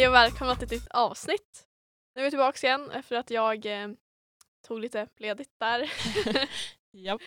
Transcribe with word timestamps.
Hej 0.00 0.08
och 0.08 0.14
välkomna 0.14 0.54
till 0.54 0.64
ett 0.64 0.70
nytt 0.70 0.88
avsnitt. 0.90 1.66
Nu 2.14 2.20
är 2.20 2.24
vi 2.24 2.30
tillbaka 2.30 2.66
igen 2.66 2.90
efter 2.90 3.16
att 3.16 3.30
jag 3.30 3.66
eh, 3.66 3.88
tog 4.66 4.80
lite 4.80 5.08
ledigt 5.16 5.52
där. 5.58 5.92
Ja. 6.90 7.18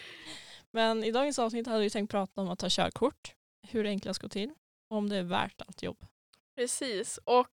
Men 0.72 1.04
i 1.04 1.12
dagens 1.12 1.40
avsnitt 1.40 1.68
hade 1.68 1.80
vi 1.80 1.90
tänkt 1.90 2.12
prata 2.12 2.42
om 2.42 2.50
att 2.50 2.60
ta 2.60 2.68
körkort, 2.70 3.36
hur 3.68 3.84
det 3.84 3.90
enklast 3.90 4.22
går 4.22 4.30
till 4.30 4.50
och 4.90 4.98
om 4.98 5.10
det 5.10 5.18
är 5.18 5.24
värt 5.24 5.62
allt 5.62 5.84
jobb. 5.84 6.06
Precis, 6.56 7.20
och 7.24 7.52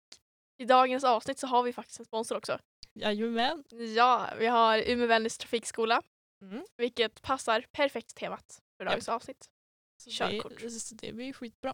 i 0.57 0.65
dagens 0.65 1.03
avsnitt 1.03 1.39
så 1.39 1.47
har 1.47 1.63
vi 1.63 1.73
faktiskt 1.73 1.99
en 1.99 2.05
sponsor 2.05 2.37
också. 2.37 2.59
Jajamän. 2.93 3.63
Ja, 3.95 4.29
vi 4.39 4.47
har 4.47 4.77
Umeå 4.89 5.07
Vännäs 5.07 5.37
trafikskola, 5.37 6.01
Mm. 6.41 6.65
vilket 6.77 7.21
passar 7.21 7.65
perfekt 7.71 8.15
temat 8.15 8.61
för 8.77 8.83
Ja. 8.85 8.89
dagens 8.89 9.09
avsnitt. 9.09 9.49
Så 9.97 10.09
Körkort. 10.11 10.59
Det, 10.59 11.07
det 11.07 11.13
blir 11.13 11.33
skitbra. 11.33 11.73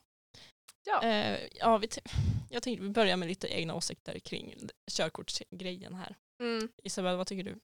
Ja. 0.85 1.03
Eh, 1.03 1.47
ja, 1.51 1.77
vi 1.77 1.87
jag 2.49 2.63
tänkte 2.63 2.83
vi 2.83 2.89
börjar 2.89 3.17
med 3.17 3.27
lite 3.27 3.47
egna 3.47 3.75
åsikter 3.75 4.19
kring 4.19 4.55
körkortsgrejen 4.91 5.93
här. 5.95 6.15
Mm. 6.41 6.71
Isabel, 6.83 7.17
vad 7.17 7.27
tycker 7.27 7.43
du? 7.43 7.59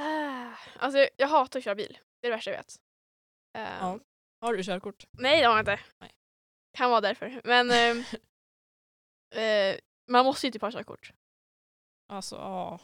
Ah, 0.00 0.54
Alltså 0.78 1.08
jag 1.16 1.28
hatar 1.28 1.58
att 1.58 1.64
köra 1.64 1.74
bil, 1.74 1.98
det 2.20 2.26
är 2.26 2.30
det 2.30 2.36
värsta 2.36 2.50
jag 2.50 2.58
vet. 2.58 2.76
Eh, 3.58 3.62
Ja. 3.62 4.00
Har 4.40 4.54
du 4.54 4.62
körkort? 4.64 5.04
Nej 5.12 5.40
det 5.40 5.46
har 5.46 5.52
jag 5.52 5.60
inte. 5.62 5.80
Nej. 6.00 6.10
Kan 6.78 6.90
vara 6.90 7.00
därför. 7.00 7.40
Men 7.44 7.70
ehm, 7.70 7.98
eh, 9.34 9.76
man 10.08 10.24
måste 10.24 10.46
ju 10.46 10.50
typ 10.52 10.62
ha 10.62 10.72
körkort. 10.72 11.12
Alltså, 12.08 12.36
ja. 12.36 12.80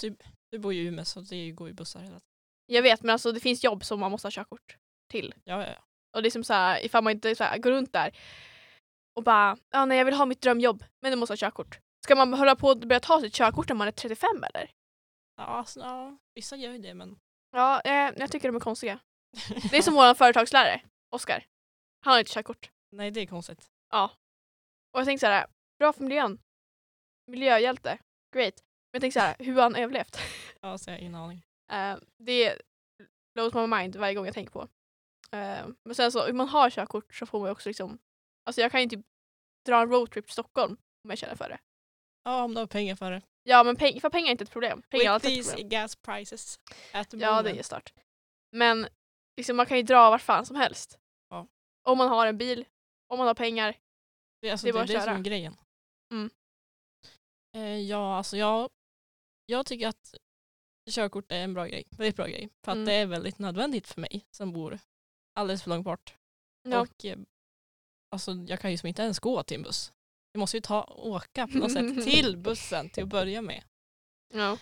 Du, 0.00 0.16
du 0.50 0.58
bor 0.58 0.72
ju 0.74 0.82
i 0.82 0.86
Umeå 0.86 1.04
så 1.04 1.20
det 1.20 1.50
går 1.50 1.68
ju 1.68 1.74
bussar 1.74 2.00
hela 2.00 2.20
tiden. 2.20 2.26
Jag 2.66 2.82
vet 2.82 3.02
men 3.02 3.10
alltså 3.10 3.32
det 3.32 3.40
finns 3.40 3.64
jobb 3.64 3.84
som 3.84 4.00
man 4.00 4.10
måste 4.10 4.26
ha 4.26 4.30
körkort 4.32 4.76
till. 5.10 5.34
Ja, 5.44 5.66
ja, 5.66 5.72
ja. 5.72 5.84
Och 6.16 6.22
det 6.22 6.28
är 6.28 6.30
som 6.30 6.44
så 6.44 6.52
här, 6.54 6.84
ifall 6.84 7.04
man 7.04 7.12
inte 7.12 7.34
så 7.34 7.44
här, 7.44 7.58
går 7.58 7.70
runt 7.70 7.92
där 7.92 8.18
och 9.16 9.22
bara 9.24 9.56
ja 9.70 9.84
nej 9.84 9.98
jag 9.98 10.04
vill 10.04 10.14
ha 10.14 10.26
mitt 10.26 10.40
drömjobb 10.40 10.84
men 11.02 11.10
du 11.10 11.16
måste 11.16 11.32
ha 11.32 11.36
körkort. 11.36 11.78
Ska 12.04 12.14
man 12.14 12.34
hålla 12.34 12.56
på 12.56 12.68
och 12.68 12.78
börja 12.78 13.00
ta 13.00 13.20
sitt 13.20 13.34
körkort 13.34 13.68
när 13.68 13.76
man 13.76 13.88
är 13.88 13.92
35 13.92 14.44
eller? 14.44 14.70
Ja, 15.36 15.42
alltså, 15.44 15.80
ja, 15.80 16.18
vissa 16.34 16.56
gör 16.56 16.72
ju 16.72 16.78
det 16.78 16.94
men 16.94 17.18
Ja, 17.52 17.80
eh, 17.80 18.12
jag 18.16 18.30
tycker 18.30 18.48
de 18.48 18.56
är 18.56 18.60
konstiga. 18.60 18.98
Det 19.70 19.76
är 19.76 19.82
som 19.82 19.94
vår 19.94 20.14
företagslärare, 20.14 20.80
Oskar. 21.10 21.44
Han 22.04 22.12
har 22.12 22.18
inte 22.18 22.32
körkort. 22.32 22.70
nej 22.92 23.10
det 23.10 23.20
är 23.20 23.26
konstigt. 23.26 23.66
Och 24.92 25.00
jag 25.00 25.06
tänkte 25.06 25.26
så 25.26 25.30
här, 25.30 25.46
bra 25.78 25.92
för 25.92 26.02
miljön. 26.02 26.38
Miljöhjälte, 27.26 27.98
great. 28.34 28.54
Men 28.56 28.92
jag 28.92 29.00
tänkte 29.00 29.20
så 29.20 29.26
här, 29.26 29.36
hur 29.38 29.54
har 29.54 29.62
han 29.62 29.76
överlevt? 29.76 30.18
Ja, 30.60 30.78
så 30.78 30.90
jag 30.90 30.94
har 30.94 31.00
ingen 31.00 31.14
aning. 31.14 31.42
Eh, 31.72 31.96
det 32.18 32.62
blows 33.34 33.54
my 33.54 33.66
mind 33.66 33.96
varje 33.96 34.14
gång 34.14 34.24
jag 34.24 34.34
tänker 34.34 34.52
på. 34.52 34.68
Eh, 35.36 35.66
men 35.84 35.94
sen 35.94 36.12
så, 36.12 36.30
om 36.30 36.36
man 36.36 36.48
har 36.48 36.70
körkort 36.70 37.14
så 37.14 37.26
får 37.26 37.40
man 37.40 37.50
också 37.50 37.68
liksom, 37.68 37.98
alltså 38.46 38.60
jag 38.60 38.72
kan 38.72 38.82
ju 38.82 38.88
typ 38.88 39.06
dra 39.66 39.80
en 39.82 39.88
roadtrip 39.90 40.24
till 40.26 40.32
Stockholm 40.32 40.76
om 41.04 41.10
jag 41.10 41.18
känner 41.18 41.34
för 41.36 41.48
det. 41.48 41.58
Ja, 42.24 42.44
om 42.44 42.54
du 42.54 42.60
har 42.60 42.66
pengar 42.66 42.96
för 42.96 43.10
det. 43.10 43.22
Ja 43.42 43.64
men 43.64 43.76
peng, 43.76 44.00
för 44.00 44.10
pengar 44.10 44.26
är 44.26 44.30
inte 44.32 44.44
ett 44.44 44.50
problem. 44.50 44.82
Pengar 44.82 45.00
är 45.04 45.04
With 45.04 45.12
alltid 45.12 45.30
ett 45.30 45.36
these 45.36 45.50
problem. 45.56 45.68
gas 45.68 45.96
prices 45.96 46.58
at 46.92 47.10
the 47.10 47.16
Ja 47.16 47.30
det 47.30 47.36
moment. 47.42 47.58
är 47.58 47.62
start. 47.62 47.92
Men 48.56 48.88
liksom, 49.36 49.56
man 49.56 49.66
kan 49.66 49.76
ju 49.76 49.82
dra 49.82 50.10
vart 50.10 50.22
fan 50.22 50.46
som 50.46 50.56
helst. 50.56 50.98
Ja. 51.30 51.46
Om 51.82 51.98
man 51.98 52.08
har 52.08 52.26
en 52.26 52.38
bil, 52.38 52.64
om 53.08 53.18
man 53.18 53.26
har 53.26 53.34
pengar. 53.34 53.76
Det 54.40 54.50
alltså, 54.50 54.64
Det 54.66 54.70
är 54.70 54.72
det, 54.72 54.78
bara 54.78 54.86
det 54.86 54.96
att 54.96 55.02
som 55.04 55.10
köra. 55.10 55.18
är 55.18 55.22
grejen. 55.22 55.56
Mm. 56.12 56.30
Eh, 57.56 57.80
ja, 57.80 58.16
alltså 58.16 58.36
jag, 58.36 58.70
jag 59.46 59.66
tycker 59.66 59.88
att 59.88 60.14
körkort 60.90 61.32
är 61.32 61.38
en 61.44 61.54
bra 61.54 61.66
grej. 61.66 61.84
Väldigt 61.90 62.16
bra 62.16 62.26
grej. 62.26 62.48
För 62.64 62.72
att 62.72 62.76
Mm. 62.76 62.86
det 62.86 62.92
är 62.94 63.06
väldigt 63.06 63.38
nödvändigt 63.38 63.86
för 63.88 64.00
mig 64.00 64.26
som 64.30 64.52
bor 64.52 64.78
alldeles 65.34 65.62
för 65.62 65.70
långt 65.70 65.84
bort. 65.84 66.14
Ja. 66.62 66.80
Och 66.80 67.04
eh, 67.04 67.18
alltså, 68.10 68.32
jag 68.32 68.60
kan 68.60 68.70
ju 68.70 68.78
som 68.78 68.86
inte 68.86 69.02
ens 69.02 69.18
gå 69.18 69.42
till 69.42 69.56
en 69.56 69.62
buss. 69.62 69.92
Jag 70.32 70.40
måste 70.40 70.56
ju 70.56 70.60
ta, 70.60 70.84
åka 70.84 71.46
på 71.46 71.58
något 71.58 71.72
sätt 71.72 72.04
till 72.04 72.36
bussen 72.36 72.90
till 72.90 73.02
att 73.02 73.08
börja 73.08 73.42
med. 73.42 73.64
ja. 74.34 74.58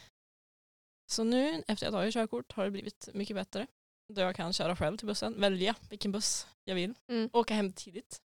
Så 1.11 1.25
nu 1.25 1.55
efter 1.55 1.73
att 1.73 1.83
jag 1.83 1.93
tagit 1.93 2.15
körkort 2.15 2.53
har 2.53 2.65
det 2.65 2.71
blivit 2.71 3.09
mycket 3.15 3.37
bättre. 3.37 3.67
Då 4.15 4.21
jag 4.21 4.37
kan 4.37 4.53
köra 4.53 4.77
själv 4.77 4.97
till 4.97 5.07
bussen, 5.07 5.41
välja 5.41 5.77
vilken 5.91 6.13
buss 6.13 6.47
jag 6.65 6.75
vill. 6.75 6.95
Mm. 7.09 7.31
Åka 7.33 7.55
hem 7.55 7.73
tidigt 7.73 8.23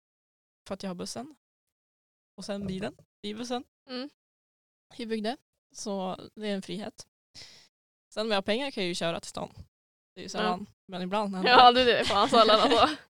för 0.66 0.74
att 0.74 0.82
jag 0.82 0.90
har 0.90 0.94
bussen. 0.94 1.34
Och 2.36 2.44
sen 2.44 2.66
bilen 2.66 2.96
i 3.22 3.34
bussen. 3.34 3.64
Mm. 3.88 4.10
I 4.96 5.06
Bygde. 5.06 5.36
Så 5.72 6.16
det 6.34 6.48
är 6.48 6.54
en 6.54 6.62
frihet. 6.62 7.06
Sen 8.14 8.26
om 8.26 8.30
jag 8.30 8.36
har 8.36 8.42
pengar 8.42 8.70
kan 8.70 8.82
jag 8.82 8.88
ju 8.88 8.94
köra 8.94 9.20
till 9.20 9.28
stan. 9.28 9.54
Det 10.14 10.20
är 10.20 10.22
ju 10.22 10.28
sällan, 10.28 10.66
men 10.88 11.02
ibland 11.02 11.34
händer 11.34 11.50
ja 11.50 11.72
det 11.72 11.80
är 11.80 11.86
det 11.86 12.04
fan 12.04 12.28
sällan 12.28 12.60
alltså. 12.60 12.88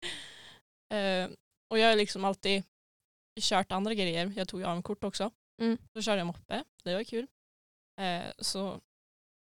Eh, 0.93 1.31
och 1.71 1.79
jag 1.79 1.89
har 1.89 1.97
liksom 1.97 2.25
alltid 2.25 2.63
kört 3.41 3.73
andra 3.73 3.95
grejer. 3.95 4.33
Jag 4.37 4.49
tog 4.49 4.63
AM-kort 4.63 5.05
också. 5.05 5.31
Mm. 5.63 5.79
Körde 6.01 6.19
jag 6.19 6.27
moppe. 6.27 6.65
Det 6.85 6.95
var 6.95 7.05
kul. 7.05 7.27
Eh, 8.01 8.23
så 8.39 8.81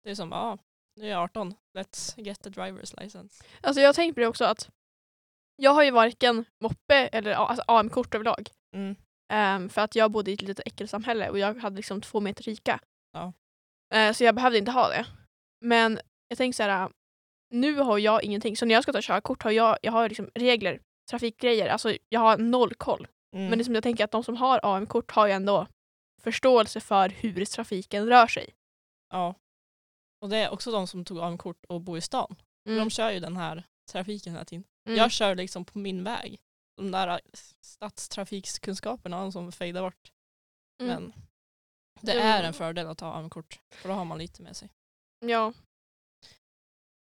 det 0.05 0.11
är 0.11 0.15
som, 0.15 0.33
ja, 0.33 0.59
nu 0.97 1.07
är 1.07 1.11
jag 1.11 1.23
18. 1.23 1.55
Let's 1.79 2.21
get 2.21 2.43
the 2.43 2.51
driver's 2.51 3.03
license. 3.03 3.45
Alltså 3.61 3.81
jag 3.81 3.95
tänkt 3.95 4.15
på 4.15 4.21
det 4.21 4.27
också 4.27 4.45
att 4.45 4.71
jag 5.57 5.71
har 5.71 5.83
ju 5.83 5.91
varken 5.91 6.45
moppe 6.61 6.95
eller 6.95 7.33
alltså 7.33 7.65
AM-kort 7.67 8.15
överlag. 8.15 8.51
Mm. 8.77 8.97
Ehm, 9.33 9.69
för 9.69 9.81
att 9.81 9.95
jag 9.95 10.11
bodde 10.11 10.31
i 10.31 10.35
ett 10.35 10.43
litet 10.43 10.67
äckelsamhälle 10.67 11.31
och 11.31 11.39
jag 11.39 11.55
hade 11.55 11.77
liksom 11.77 12.01
två 12.01 12.21
meter 12.21 12.43
rika. 12.43 12.81
Ja. 13.13 13.33
Eh, 13.95 14.13
så 14.13 14.25
jag 14.25 14.35
behövde 14.35 14.59
inte 14.59 14.71
ha 14.71 14.89
det. 14.89 15.07
Men 15.65 16.01
jag 16.29 16.39
tänker 16.39 16.57
så 16.57 16.63
här, 16.63 16.91
nu 17.51 17.75
har 17.75 17.99
jag 17.99 18.25
ingenting. 18.25 18.57
Så 18.57 18.67
när 18.67 18.75
jag 18.75 18.83
ska 18.83 18.93
ta 18.93 19.03
körkort 19.03 19.43
har 19.43 19.51
jag, 19.51 19.79
jag 19.83 19.93
har 19.93 20.09
liksom 20.09 20.31
regler, 20.35 20.81
trafikgrejer. 21.11 21.69
Alltså 21.69 21.97
jag 22.09 22.21
har 22.21 22.39
noll 22.39 22.75
koll. 22.75 23.07
Mm. 23.37 23.49
Men 23.49 23.59
det 23.59 23.65
som 23.65 23.75
jag 23.75 23.83
tänker 23.83 24.05
att 24.05 24.11
de 24.11 24.25
som 24.25 24.37
har 24.37 24.61
AM-kort 24.63 25.11
har 25.11 25.27
ju 25.27 25.33
ändå 25.33 25.67
förståelse 26.23 26.81
för 26.81 27.09
hur 27.09 27.45
trafiken 27.45 28.07
rör 28.07 28.27
sig. 28.27 28.55
Ja. 29.11 29.35
Och 30.23 30.29
det 30.29 30.37
är 30.37 30.51
också 30.51 30.71
de 30.71 30.87
som 30.87 31.05
tog 31.05 31.19
AM-kort 31.19 31.65
och 31.65 31.81
bor 31.81 31.99
i 31.99 32.01
stan. 32.01 32.37
Mm. 32.69 32.79
De 32.79 32.91
kör 32.91 33.11
ju 33.11 33.21
den 33.21 33.37
här 33.37 33.65
trafiken 33.91 34.33
hela 34.33 34.45
tiden. 34.45 34.65
Mm. 34.87 34.99
Jag 34.99 35.11
kör 35.11 35.35
liksom 35.35 35.65
på 35.65 35.79
min 35.79 36.05
väg. 36.05 36.41
De 36.77 36.91
där 36.91 37.21
stadstrafikskunskaperna 37.61 39.21
de 39.21 39.33
som 39.33 39.53
fejdar 39.53 39.83
bort. 39.83 40.13
Mm. 40.83 40.95
Men 40.95 41.13
det 42.01 42.13
är 42.13 42.43
en 42.43 42.53
fördel 42.53 42.87
att 42.87 43.01
ha 43.01 43.15
AM-kort. 43.15 43.61
För 43.75 43.89
då 43.89 43.95
har 43.95 44.05
man 44.05 44.19
lite 44.19 44.43
med 44.43 44.57
sig. 44.57 44.71
Ja. 45.19 45.53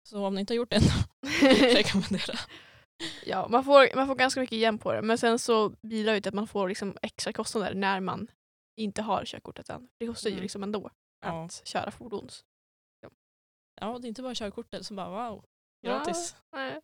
Så 0.09 0.27
om 0.27 0.35
ni 0.35 0.41
inte 0.41 0.53
har 0.53 0.57
gjort 0.57 0.71
det 0.71 0.77
än, 0.77 0.83
rekommendera. 1.75 2.39
ja, 3.27 3.49
man 3.49 3.65
får, 3.65 3.97
man 3.97 4.07
får 4.07 4.15
ganska 4.15 4.41
mycket 4.41 4.53
igen 4.57 4.79
på 4.79 4.93
det. 4.93 5.03
Men 5.03 5.19
sen 5.19 5.39
så 5.39 5.69
bidrar 5.69 6.13
det 6.13 6.21
till 6.21 6.29
att 6.29 6.35
man 6.35 6.47
får 6.49 6.69
liksom 6.69 6.97
extra 7.03 7.33
kostnader 7.33 7.75
när 7.75 8.01
man 8.01 8.31
inte 8.77 9.03
har 9.03 9.25
körkortet 9.25 9.69
än. 9.71 9.89
Det 9.99 10.07
kostar 10.07 10.31
ju 10.31 10.35
Mm. 10.35 10.43
liksom 10.43 10.63
ändå 10.63 10.91
Ja. 11.21 11.45
att 11.45 11.67
köra 11.67 11.91
fordons. 11.91 12.45
Ja, 13.81 13.99
det 13.99 14.07
är 14.07 14.09
inte 14.09 14.23
bara 14.23 14.35
körkortet 14.35 14.87
som 14.87 14.97
bara 14.97 15.31
wow, 15.31 15.45
gratis. 15.87 16.37
Nej. 16.53 16.81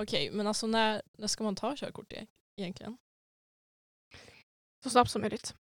Okej, 0.00 0.30
men 0.30 0.46
alltså 0.46 0.66
när, 0.66 1.02
när 1.18 1.26
ska 1.26 1.44
man 1.44 1.56
ta 1.56 1.76
körkort 1.76 2.12
e- 2.12 2.26
egentligen? 2.60 2.98
Så 4.84 4.90
snabbt 4.90 5.10
som 5.10 5.20
möjligt. 5.22 5.54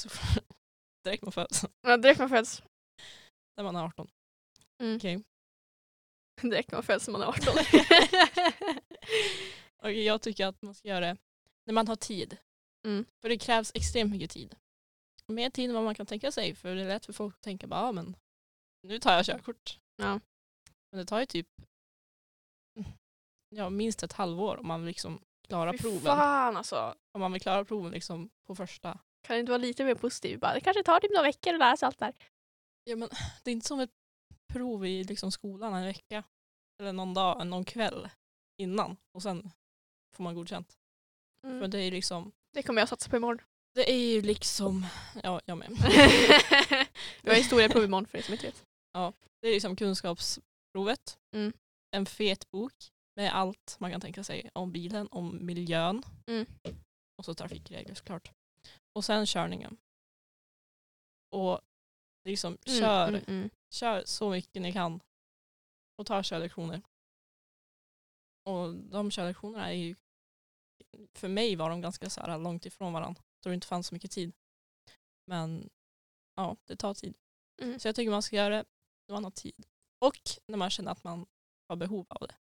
Så 0.00 0.08
direkt 1.04 1.22
man 1.22 1.32
föds, 1.32 1.64
Ja, 1.80 1.96
direkt 1.96 2.20
man 2.20 2.28
föds. 2.28 2.62
när 3.56 3.64
man 3.64 3.76
är 3.76 3.84
18. 3.84 4.10
Mm. 4.82 4.96
Okej. 4.96 5.24
Direkt 6.50 6.72
man 6.72 6.82
föds 6.82 7.08
när 7.08 7.12
man 7.12 7.22
är 7.22 7.26
18. 7.26 7.42
Okej, 9.78 10.04
jag 10.04 10.22
tycker 10.22 10.46
att 10.46 10.62
man 10.62 10.74
ska 10.74 10.88
göra 10.88 11.00
det 11.00 11.16
när 11.66 11.74
man 11.74 11.88
har 11.88 11.96
tid. 11.96 12.36
Mm. 12.86 13.04
För 13.20 13.28
det 13.28 13.38
krävs 13.38 13.72
extremt 13.74 14.10
mycket 14.10 14.30
tid. 14.30 14.54
Mer 15.26 15.50
tid 15.50 15.68
än 15.68 15.74
vad 15.74 15.84
man 15.84 15.94
kan 15.94 16.06
tänka 16.06 16.32
sig. 16.32 16.54
För 16.54 16.74
det 16.74 16.82
är 16.82 16.88
lätt 16.88 17.06
för 17.06 17.12
folk 17.12 17.34
att 17.34 17.42
tänka 17.42 17.66
bara, 17.66 17.80
ja, 17.80 17.92
men 17.92 18.16
nu 18.82 18.98
tar 18.98 19.12
jag 19.12 19.26
körkort. 19.26 19.78
Ja. 19.96 20.20
Men 20.90 20.98
det 20.98 21.04
tar 21.04 21.20
ju 21.20 21.26
typ 21.26 21.48
ja, 23.48 23.70
minst 23.70 24.02
ett 24.02 24.12
halvår 24.12 24.56
om 24.60 24.66
man 24.66 24.86
liksom 24.86 25.20
klara 25.48 25.72
Fy 25.72 25.78
proven. 25.78 26.00
fan 26.00 26.56
alltså. 26.56 26.94
Om 27.12 27.20
man 27.20 27.32
vill 27.32 27.42
klara 27.42 27.64
proven 27.64 27.92
liksom 27.92 28.30
på 28.46 28.54
första. 28.54 28.98
Kan 29.22 29.34
det 29.34 29.40
inte 29.40 29.52
vara 29.52 29.58
lite 29.62 29.84
mer 29.84 29.94
positiv? 29.94 30.38
Bara, 30.38 30.54
det 30.54 30.60
kanske 30.60 30.82
tar 30.82 31.00
typ 31.00 31.10
några 31.10 31.22
veckor 31.22 31.52
att 31.52 31.58
lära 31.58 31.76
sig 31.76 31.86
allt 31.86 31.98
där. 31.98 32.14
Ja, 32.84 32.96
men 32.96 33.08
det 33.44 33.50
är 33.50 33.52
inte 33.52 33.66
som 33.66 33.80
ett 33.80 33.90
prov 34.52 34.86
i 34.86 35.04
liksom 35.04 35.32
skolan 35.32 35.74
en 35.74 35.84
vecka. 35.84 36.24
Eller 36.80 36.92
någon 36.92 37.14
dag, 37.14 37.46
någon 37.46 37.64
kväll 37.64 38.08
innan. 38.62 38.96
Och 39.14 39.22
sen 39.22 39.50
får 40.16 40.24
man 40.24 40.34
godkänt. 40.34 40.78
Mm. 41.46 41.60
För 41.60 41.68
det 41.68 41.78
är 41.78 41.90
liksom, 41.90 42.32
Det 42.52 42.62
kommer 42.62 42.82
jag 42.82 42.88
satsa 42.88 43.10
på 43.10 43.16
imorgon. 43.16 43.42
det 43.74 43.90
är 43.90 44.14
ju 44.14 44.22
liksom, 44.22 44.86
ja 45.22 45.40
jag 45.44 45.58
med. 45.58 45.68
Vi 47.22 47.30
har 47.30 47.36
historieprov 47.36 47.84
imorgon 47.84 48.06
för 48.06 48.18
er 48.18 48.22
som 48.22 48.34
inte 48.34 48.46
vet. 48.46 48.64
Det 49.40 49.48
är 49.48 49.52
liksom 49.52 49.76
kunskapsprovet. 49.76 51.18
Mm. 51.34 51.52
En 51.90 52.06
fet 52.06 52.50
bok 52.50 52.74
med 53.16 53.34
allt 53.34 53.76
man 53.80 53.90
kan 53.90 54.00
tänka 54.00 54.24
sig 54.24 54.50
om 54.54 54.72
bilen, 54.72 55.08
om 55.10 55.46
miljön. 55.46 56.02
Mm. 56.26 56.46
Och 57.18 57.24
så 57.24 57.34
trafikregler 57.34 57.94
såklart. 57.94 58.32
Och 58.92 59.04
sen 59.04 59.26
körningen. 59.26 59.76
Och 61.30 61.60
liksom 62.28 62.58
Mm, 62.66 62.80
kör, 62.80 63.08
mm, 63.08 63.22
mm. 63.28 63.50
kör 63.70 64.02
så 64.04 64.30
mycket 64.30 64.62
ni 64.62 64.72
kan. 64.72 65.00
och 65.98 66.06
tar 66.06 66.22
körlektioner. 66.22 66.82
Och 68.44 68.74
de 68.74 69.10
körlektionerna 69.10 69.68
är 69.68 69.76
ju, 69.76 69.94
för 71.14 71.28
mig 71.28 71.56
var 71.56 71.70
de 71.70 71.80
ganska 71.80 72.10
så 72.10 72.20
här 72.20 72.38
långt 72.38 72.66
ifrån 72.66 72.92
varandra. 72.92 73.22
Så 73.42 73.48
det 73.48 73.54
inte 73.54 73.66
fanns 73.66 73.86
så 73.86 73.94
mycket 73.94 74.10
tid. 74.10 74.32
Men 75.26 75.70
ja, 76.36 76.56
det 76.64 76.76
tar 76.76 76.94
tid. 76.94 77.16
Mm. 77.62 77.78
Så 77.78 77.88
jag 77.88 77.94
tycker 77.94 78.10
man 78.10 78.22
ska 78.22 78.36
göra 78.36 78.56
det 78.56 78.64
när 79.08 79.14
man 79.14 79.24
har 79.24 79.30
tid. 79.30 79.66
Och 79.98 80.20
när 80.46 80.56
man 80.56 80.70
känner 80.70 80.92
att 80.92 81.04
man 81.04 81.26
har 81.68 81.76
behov 81.76 82.06
av 82.08 82.26
det. 82.28 82.34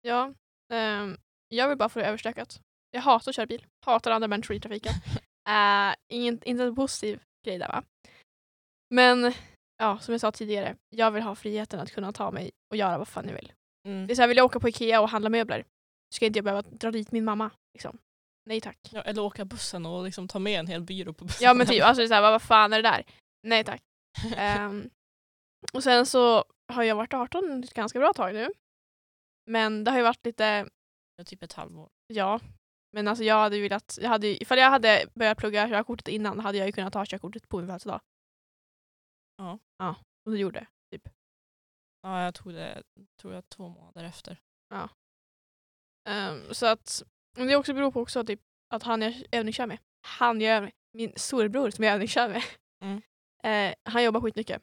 Ja, 0.00 0.34
ehm, 0.72 1.16
jag 1.48 1.68
vill 1.68 1.78
bara 1.78 1.88
få 1.88 1.98
det 1.98 2.06
överstökat. 2.06 2.60
Jag 2.90 3.00
hatar 3.00 3.30
att 3.30 3.36
köra 3.36 3.46
bil. 3.46 3.66
Hatar 3.80 4.10
andra 4.10 4.28
människor 4.28 4.56
i 4.56 4.60
trafiken. 4.60 4.92
uh, 5.48 5.94
inte 6.08 6.50
en 6.50 6.74
positiv 6.74 7.20
grej 7.46 7.58
där 7.58 7.68
va. 7.68 7.82
Men 8.94 9.32
ja, 9.78 9.98
som 9.98 10.12
jag 10.12 10.20
sa 10.20 10.32
tidigare, 10.32 10.76
jag 10.96 11.10
vill 11.10 11.22
ha 11.22 11.34
friheten 11.34 11.80
att 11.80 11.92
kunna 11.92 12.12
ta 12.12 12.30
mig 12.30 12.50
och 12.70 12.76
göra 12.76 12.98
vad 12.98 13.08
fan 13.08 13.28
jag 13.28 13.34
vill. 13.34 13.52
Mm. 13.88 14.06
Det 14.06 14.12
är 14.12 14.14
så 14.14 14.22
här, 14.22 14.28
vill 14.28 14.36
jag 14.36 14.46
åka 14.46 14.60
på 14.60 14.68
Ikea 14.68 15.00
och 15.00 15.08
handla 15.08 15.30
möbler 15.30 15.64
ska 16.14 16.26
inte 16.26 16.38
jag 16.38 16.44
behöva 16.44 16.62
dra 16.62 16.90
dit 16.90 17.12
min 17.12 17.24
mamma. 17.24 17.50
Liksom. 17.74 17.98
Nej 18.48 18.60
tack. 18.60 18.78
Ja, 18.90 19.02
eller 19.02 19.22
åka 19.22 19.44
bussen 19.44 19.86
och 19.86 20.04
liksom 20.04 20.28
ta 20.28 20.38
med 20.38 20.60
en 20.60 20.66
hel 20.66 20.82
byrå 20.82 21.12
på 21.12 21.24
bussen. 21.24 21.44
Ja 21.44 21.54
men 21.54 21.66
typ, 21.66 21.84
alltså 21.84 22.00
det 22.00 22.04
är 22.04 22.08
så 22.08 22.14
här, 22.14 22.20
vad, 22.20 22.42
fan 22.42 22.72
är 22.72 22.82
det 22.82 22.88
där? 22.88 23.04
Nej 23.42 23.64
tack. 23.64 23.82
Ehm, 24.36 24.90
och 25.72 25.82
sen 25.82 26.06
så 26.06 26.44
har 26.72 26.82
jag 26.82 26.96
varit 26.96 27.14
18 27.14 27.64
ett 27.64 27.74
ganska 27.74 27.98
bra 27.98 28.12
tag 28.12 28.34
nu. 28.34 28.48
Men 29.50 29.84
det 29.84 29.90
har 29.90 29.98
ju 29.98 30.04
varit 30.04 30.26
lite, 30.26 30.68
Ja, 31.16 31.24
typ 31.24 31.42
ett 31.42 31.52
halvår. 31.52 31.88
ja. 32.06 32.40
Men 32.96 33.08
alltså 33.08 33.24
jag 33.24 33.34
hade 33.34 33.60
velat, 33.60 33.98
jag 34.00 34.08
hade, 34.08 34.42
ifall 34.42 34.58
jag 34.58 34.70
hade 34.70 35.06
börjat 35.14 35.38
plugga 35.38 35.68
körkortet 35.68 36.08
innan 36.08 36.40
hade 36.40 36.58
jag 36.58 36.66
ju 36.66 36.72
kunnat 36.72 36.92
ta 36.92 37.04
körkortet 37.06 37.48
på 37.48 37.58
min 37.58 37.66
födelsedag. 37.66 38.00
Ja. 39.36 39.58
Ja, 39.76 39.96
och 40.24 40.32
det 40.32 40.38
gjorde 40.38 40.66
jag. 40.90 41.00
Ja, 42.02 42.24
jag 42.24 42.34
tog 42.34 42.52
det 42.52 42.82
tror 43.20 43.34
jag, 43.34 43.48
två 43.48 43.68
månader 43.68 44.04
efter. 44.04 44.40
Ehm, 46.08 46.54
så 46.54 46.66
att, 46.66 47.02
men 47.38 47.46
det 47.46 47.56
också 47.56 47.74
beror 47.74 47.92
på 47.92 48.00
också 48.00 48.24
typ, 48.24 48.40
att 48.74 48.82
han 48.82 49.02
jag 49.02 49.14
övningskör 49.32 49.66
med, 49.66 49.78
han 50.06 50.40
jag 50.40 50.56
övning, 50.56 50.72
min 50.92 51.12
storebror 51.16 51.70
som 51.70 51.84
jag 51.84 51.94
övningskör 51.94 52.28
med, 52.28 52.42
Mm. 52.84 53.02
eh, 53.44 53.74
han 53.92 54.04
jobbar 54.04 54.20
skitmycket. 54.20 54.62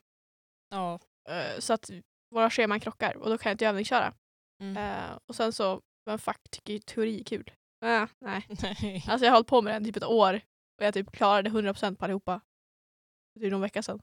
Ja. 0.70 1.00
Eh, 1.30 1.60
så 1.60 1.74
att 1.74 1.90
våra 2.30 2.50
scheman 2.50 2.80
krockar 2.80 3.18
och 3.18 3.30
då 3.30 3.38
kan 3.38 3.50
jag 3.50 3.54
inte 3.54 3.68
övningsköra. 3.68 4.14
Mm. 4.62 4.78
Eh, 4.78 5.18
och 5.26 5.36
sen 5.36 5.54
så, 5.54 5.82
men 6.06 6.20
fuck 6.20 6.50
tycker 6.50 6.74
ju 6.74 6.80
teori 6.80 7.20
är 7.20 7.24
kul. 7.24 7.52
Äh, 7.84 8.08
nej. 8.20 8.48
Nej. 8.62 9.04
Alltså 9.08 9.26
jag 9.26 9.32
har 9.32 9.38
hållit 9.38 9.48
på 9.48 9.62
med 9.62 9.74
den 9.74 9.84
typ 9.84 9.96
ett 9.96 10.04
år 10.04 10.42
och 10.78 10.86
jag 10.86 10.94
typ 10.94 11.12
klarade 11.12 11.50
100% 11.50 11.96
på 11.96 12.06
allihopa. 12.06 12.42
Det 13.40 13.48
är 13.48 13.52
någon 13.52 13.62
vecka 13.62 13.84
sedan. 13.84 14.02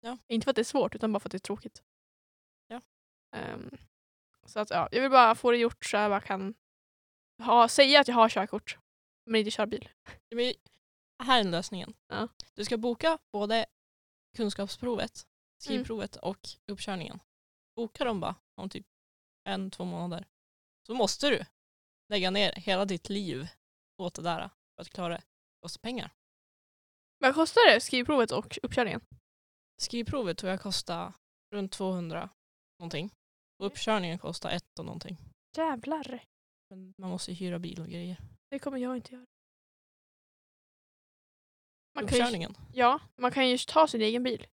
Ja. 0.00 0.18
Inte 0.26 0.44
för 0.44 0.50
att 0.50 0.56
det 0.56 0.62
är 0.62 0.64
svårt 0.64 0.94
utan 0.94 1.12
bara 1.12 1.20
för 1.20 1.28
att 1.28 1.32
det 1.32 1.36
är 1.36 1.40
tråkigt. 1.40 1.82
Ja. 2.66 2.80
Ehm, 3.36 3.70
så 4.46 4.60
att 4.60 4.70
ja, 4.70 4.88
jag 4.92 5.02
vill 5.02 5.10
bara 5.10 5.34
få 5.34 5.50
det 5.50 5.56
gjort 5.58 5.84
så 5.84 5.96
jag 5.96 6.10
bara 6.10 6.20
kan 6.20 6.54
ha, 7.38 7.68
säga 7.68 8.00
att 8.00 8.08
jag 8.08 8.14
har 8.14 8.28
körkort 8.28 8.78
men 9.26 9.38
inte 9.38 9.50
köra 9.50 9.66
bil. 9.66 9.88
Men 10.34 10.52
Här 11.22 11.40
är 11.40 11.44
lösningen. 11.44 11.94
Ja. 12.08 12.28
Du 12.54 12.64
ska 12.64 12.76
boka 12.78 13.18
både 13.32 13.66
kunskapsprovet, 14.36 15.26
Mm. 15.64 15.64
skrivprovet 15.64 16.16
och 16.16 16.48
uppkörningen. 16.66 17.20
Boka 17.76 18.04
dem 18.04 18.20
bara 18.20 18.34
om 18.54 18.68
typ 18.68 18.86
en, 19.44 19.70
två 19.70 19.84
månader. 19.84 20.26
Så 20.86 20.94
måste 20.94 21.30
du 21.30 21.44
lägga 22.12 22.30
ner 22.30 22.52
hela 22.52 22.84
ditt 22.84 23.08
liv 23.08 23.48
åt 23.96 24.14
det 24.14 24.22
där 24.22 24.50
för 24.74 24.82
att 24.82 24.88
klara 24.90 25.08
det. 25.14 25.16
Det 25.20 25.60
kostar 25.62 25.80
pengar. 25.80 26.10
Vad 27.18 27.34
kostar 27.34 27.74
det? 27.74 27.80
Skrivprovet 27.80 28.30
och 28.30 28.58
uppkörningen? 28.62 29.00
Skrivprovet 29.76 30.38
tror 30.38 30.50
jag 30.50 30.60
kostar 30.60 31.12
runt 31.50 31.72
200 31.72 32.28
någonting. 32.78 33.10
Och 33.58 33.66
uppkörningen 33.66 34.18
kostar 34.18 34.50
ett 34.50 34.78
och 34.78 34.84
någonting. 34.84 35.16
Jävlar. 35.56 36.24
Men 36.70 36.94
man 36.98 37.10
måste 37.10 37.30
ju 37.30 37.36
hyra 37.36 37.58
bil 37.58 37.80
och 37.80 37.88
grejer. 37.88 38.16
Det 38.50 38.58
kommer 38.58 38.78
jag 38.78 38.96
inte 38.96 39.12
göra. 39.14 39.26
Man 41.94 42.06
kan 42.06 42.16
ju, 42.18 42.22
Uppkörningen. 42.22 42.54
ja, 42.74 43.00
man 43.16 43.32
kan 43.32 43.48
ju 43.48 43.58
ta 43.58 43.88
sin 43.88 44.00
egen 44.02 44.22
bil 44.22 44.46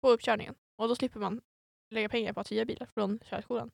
på 0.00 0.10
uppkörningen 0.10 0.54
och 0.76 0.88
då 0.88 0.96
slipper 0.96 1.20
man 1.20 1.40
lägga 1.90 2.08
pengar 2.08 2.32
på 2.32 2.40
att 2.40 2.52
hyra 2.52 2.64
bilar 2.64 2.86
från 2.86 3.18
körskolan. 3.18 3.70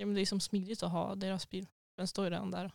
Ja, 0.00 0.06
men 0.06 0.14
det 0.14 0.20
är 0.20 0.26
som 0.26 0.40
smidigt 0.40 0.82
att 0.82 0.92
ha 0.92 1.14
deras 1.14 1.48
bil. 1.48 1.66
Den 1.96 2.08
står 2.08 2.24
ju 2.24 2.30
redan 2.30 2.50
där. 2.50 2.72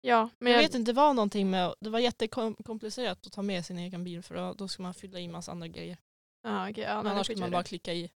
Ja, 0.00 0.30
men 0.38 0.52
jag 0.52 0.58
vet 0.58 0.74
inte, 0.74 0.92
det 0.92 0.96
var 0.96 1.14
någonting 1.14 1.50
med, 1.50 1.74
det 1.80 1.90
var 1.90 1.98
jättekomplicerat 1.98 3.26
att 3.26 3.32
ta 3.32 3.42
med 3.42 3.66
sin 3.66 3.78
egen 3.78 4.04
bil 4.04 4.22
för 4.22 4.34
då, 4.34 4.54
då 4.54 4.68
ska 4.68 4.82
man 4.82 4.94
fylla 4.94 5.18
i 5.18 5.28
massa 5.28 5.52
andra 5.52 5.68
grejer. 5.68 5.98
Ja, 6.42 6.70
okej, 6.70 6.84
ja, 6.84 6.90
annars 6.90 7.26
ska 7.26 7.36
man 7.36 7.50
bara 7.50 7.62
klicka 7.62 7.94
i 7.94 8.10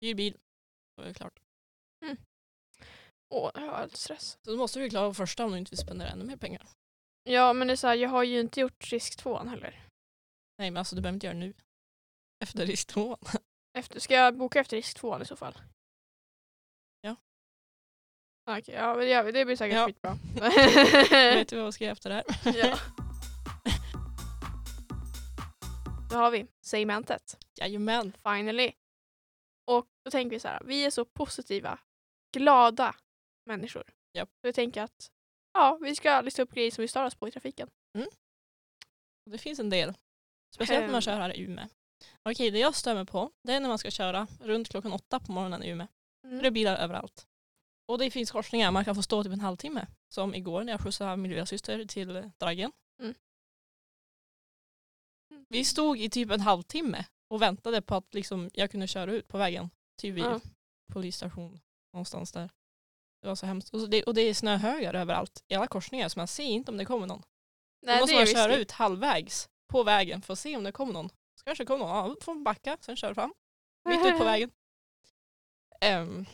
hyr 0.00 0.14
bil. 0.14 0.36
Då 0.96 1.02
är 1.02 1.06
det 1.06 1.14
klart. 1.14 1.40
Åh, 3.34 3.50
jag 3.54 3.60
har 3.60 3.88
stress. 3.88 4.38
Så 4.42 4.50
då 4.50 4.56
måste 4.56 4.78
du 4.78 4.90
klara 4.90 5.14
första 5.14 5.44
om 5.44 5.52
du 5.52 5.58
inte 5.58 5.70
vill 5.70 5.78
spendera 5.78 6.08
ännu 6.08 6.24
mer 6.24 6.36
pengar. 6.36 6.68
Ja, 7.22 7.52
men 7.52 7.66
det 7.66 7.74
är 7.74 7.76
så 7.76 7.86
här, 7.86 7.94
jag 7.94 8.08
har 8.08 8.22
ju 8.22 8.40
inte 8.40 8.60
gjort 8.60 8.92
risk 8.92 9.16
2 9.16 9.38
heller. 9.38 9.86
Nej 10.58 10.70
men 10.70 10.76
alltså 10.76 10.96
du 10.96 11.02
behöver 11.02 11.16
inte 11.16 11.26
göra 11.26 11.34
det 11.34 11.40
nu. 11.40 11.54
Efter 12.42 12.66
risk 12.66 12.88
tvåan. 12.88 13.18
Efter, 13.78 14.00
ska 14.00 14.14
jag 14.14 14.36
boka 14.36 14.60
efter 14.60 14.76
risk 14.76 14.96
2 14.96 15.22
i 15.22 15.24
så 15.24 15.36
fall? 15.36 15.54
Ja. 18.46 18.58
Okej, 18.58 18.74
ja, 18.74 18.88
men 18.88 18.98
det, 18.98 19.08
gör 19.08 19.22
vi. 19.22 19.32
det 19.32 19.44
blir 19.44 19.56
säkert 19.56 19.76
Ja. 19.76 19.86
skitbra. 19.86 20.18
Vet 21.34 21.48
du 21.48 21.56
vad 21.56 21.66
jag 21.66 21.74
ska 21.74 21.84
göra 21.84 21.92
efter 21.92 22.10
det 22.10 22.14
här? 22.14 22.24
ja. 22.68 22.78
Då 26.10 26.16
har 26.16 26.30
vi 26.30 26.46
segmentet. 26.60 27.38
Jajamän. 27.60 28.12
Finally. 28.22 28.72
Och 29.66 29.86
då 30.04 30.10
tänker 30.10 30.30
vi 30.36 30.40
så 30.40 30.48
här, 30.48 30.62
vi 30.64 30.84
är 30.84 30.90
så 30.90 31.04
positiva, 31.04 31.78
glada 32.36 32.94
människor. 33.46 33.84
Japp. 34.12 34.28
Så 34.28 34.46
vi 34.46 34.52
tänker 34.52 34.82
att 34.82 35.10
ja, 35.54 35.78
vi 35.82 35.94
ska 35.94 36.20
lista 36.20 36.42
upp 36.42 36.52
grejer 36.52 36.70
som 36.70 36.82
vi 36.82 36.88
stör 36.88 37.04
oss 37.04 37.14
på 37.14 37.28
i 37.28 37.30
trafiken. 37.30 37.68
Och 39.26 39.32
Det 39.32 39.38
finns 39.38 39.58
en 39.58 39.70
del. 39.70 39.94
Speciellt 40.54 40.80
när 40.82 40.88
man 40.88 40.94
Ehm. 40.94 41.00
kör 41.02 41.16
här 41.16 41.36
i 41.36 41.40
Umeå. 41.42 41.66
Okej, 42.22 42.50
det 42.50 42.58
jag 42.58 42.74
stör 42.74 42.94
mig 42.94 43.06
på 43.06 43.30
det 43.42 43.52
är 43.52 43.60
när 43.60 43.68
man 43.68 43.78
ska 43.78 43.90
köra 43.90 44.26
runt 44.40 44.68
klockan 44.68 44.92
åtta 44.92 45.20
på 45.20 45.32
morgonen 45.32 45.62
i 45.62 45.68
Umeå. 45.68 45.86
Mm. 46.24 46.38
Det 46.38 46.46
är 46.46 46.50
bilar 46.50 46.76
överallt. 46.76 47.26
Och 47.88 47.98
det 47.98 48.10
finns 48.10 48.30
korsningar 48.30 48.70
man 48.70 48.84
kan 48.84 48.94
få 48.94 49.02
stå 49.02 49.22
typ 49.24 49.32
en 49.32 49.40
halvtimme. 49.40 49.86
Som 50.08 50.34
igår 50.34 50.64
när 50.64 50.72
jag 50.72 50.80
skjutsade 50.80 51.16
min 51.16 51.30
lilla 51.30 51.46
syster 51.46 51.84
till 51.84 52.30
Draggen. 52.38 52.72
Mm. 53.02 53.14
Vi 55.48 55.64
stod 55.64 56.00
i 56.00 56.10
typ 56.10 56.30
en 56.30 56.40
halvtimme 56.40 57.04
och 57.28 57.42
väntade 57.42 57.82
på 57.82 57.94
att 57.94 58.14
liksom 58.14 58.50
jag 58.54 58.70
kunde 58.70 58.86
köra 58.86 59.12
ut 59.12 59.28
på 59.28 59.38
vägen. 59.38 59.70
Typ 60.00 60.14
vid 60.14 60.24
Ja. 60.24 60.40
polisstation 60.92 61.60
någonstans 61.92 62.32
där. 62.32 62.50
Det 63.22 63.28
var 63.28 63.34
så 63.34 63.46
hemskt. 63.46 63.74
Och, 63.74 63.90
det, 63.90 64.02
och 64.02 64.14
det 64.14 64.20
är 64.22 64.34
snöhögar 64.34 64.94
överallt 64.94 65.44
i 65.48 65.54
alla 65.54 65.66
korsningar 65.66 66.08
så 66.08 66.18
man 66.18 66.28
ser 66.28 66.44
inte 66.44 66.70
om 66.70 66.76
det 66.76 66.84
kommer 66.84 67.06
någon. 67.06 67.22
Nej, 67.82 67.96
Då 67.96 68.00
måste 68.00 68.16
man 68.16 68.26
köra 68.26 68.56
ut 68.56 68.70
halvvägs 68.70 69.48
på 69.72 69.82
vägen 69.82 70.22
för 70.22 70.32
att 70.32 70.38
se 70.38 70.56
om 70.56 70.64
det 70.64 70.72
kommer 70.72 70.92
någon. 70.92 71.08
Så 71.08 71.44
kanske 71.44 71.64
det 71.64 71.68
kommer 71.68 71.84
någon, 71.86 71.96
ja, 72.10 72.16
får 72.20 72.34
man 72.34 72.44
backa, 72.44 72.76
sen 72.80 72.96
köra 72.96 73.14
fram. 73.14 73.34
Mitt 73.88 74.06
ut 74.06 74.18
på 74.18 74.24
vägen. 74.32 74.50
Um, 75.84 76.26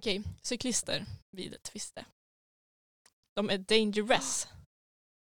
Okej, 0.00 0.22
cyklister 0.42 1.04
vid 1.30 1.62
Tviste. 1.62 2.04
De 3.34 3.50
är 3.50 3.58
dangerous. 3.58 4.48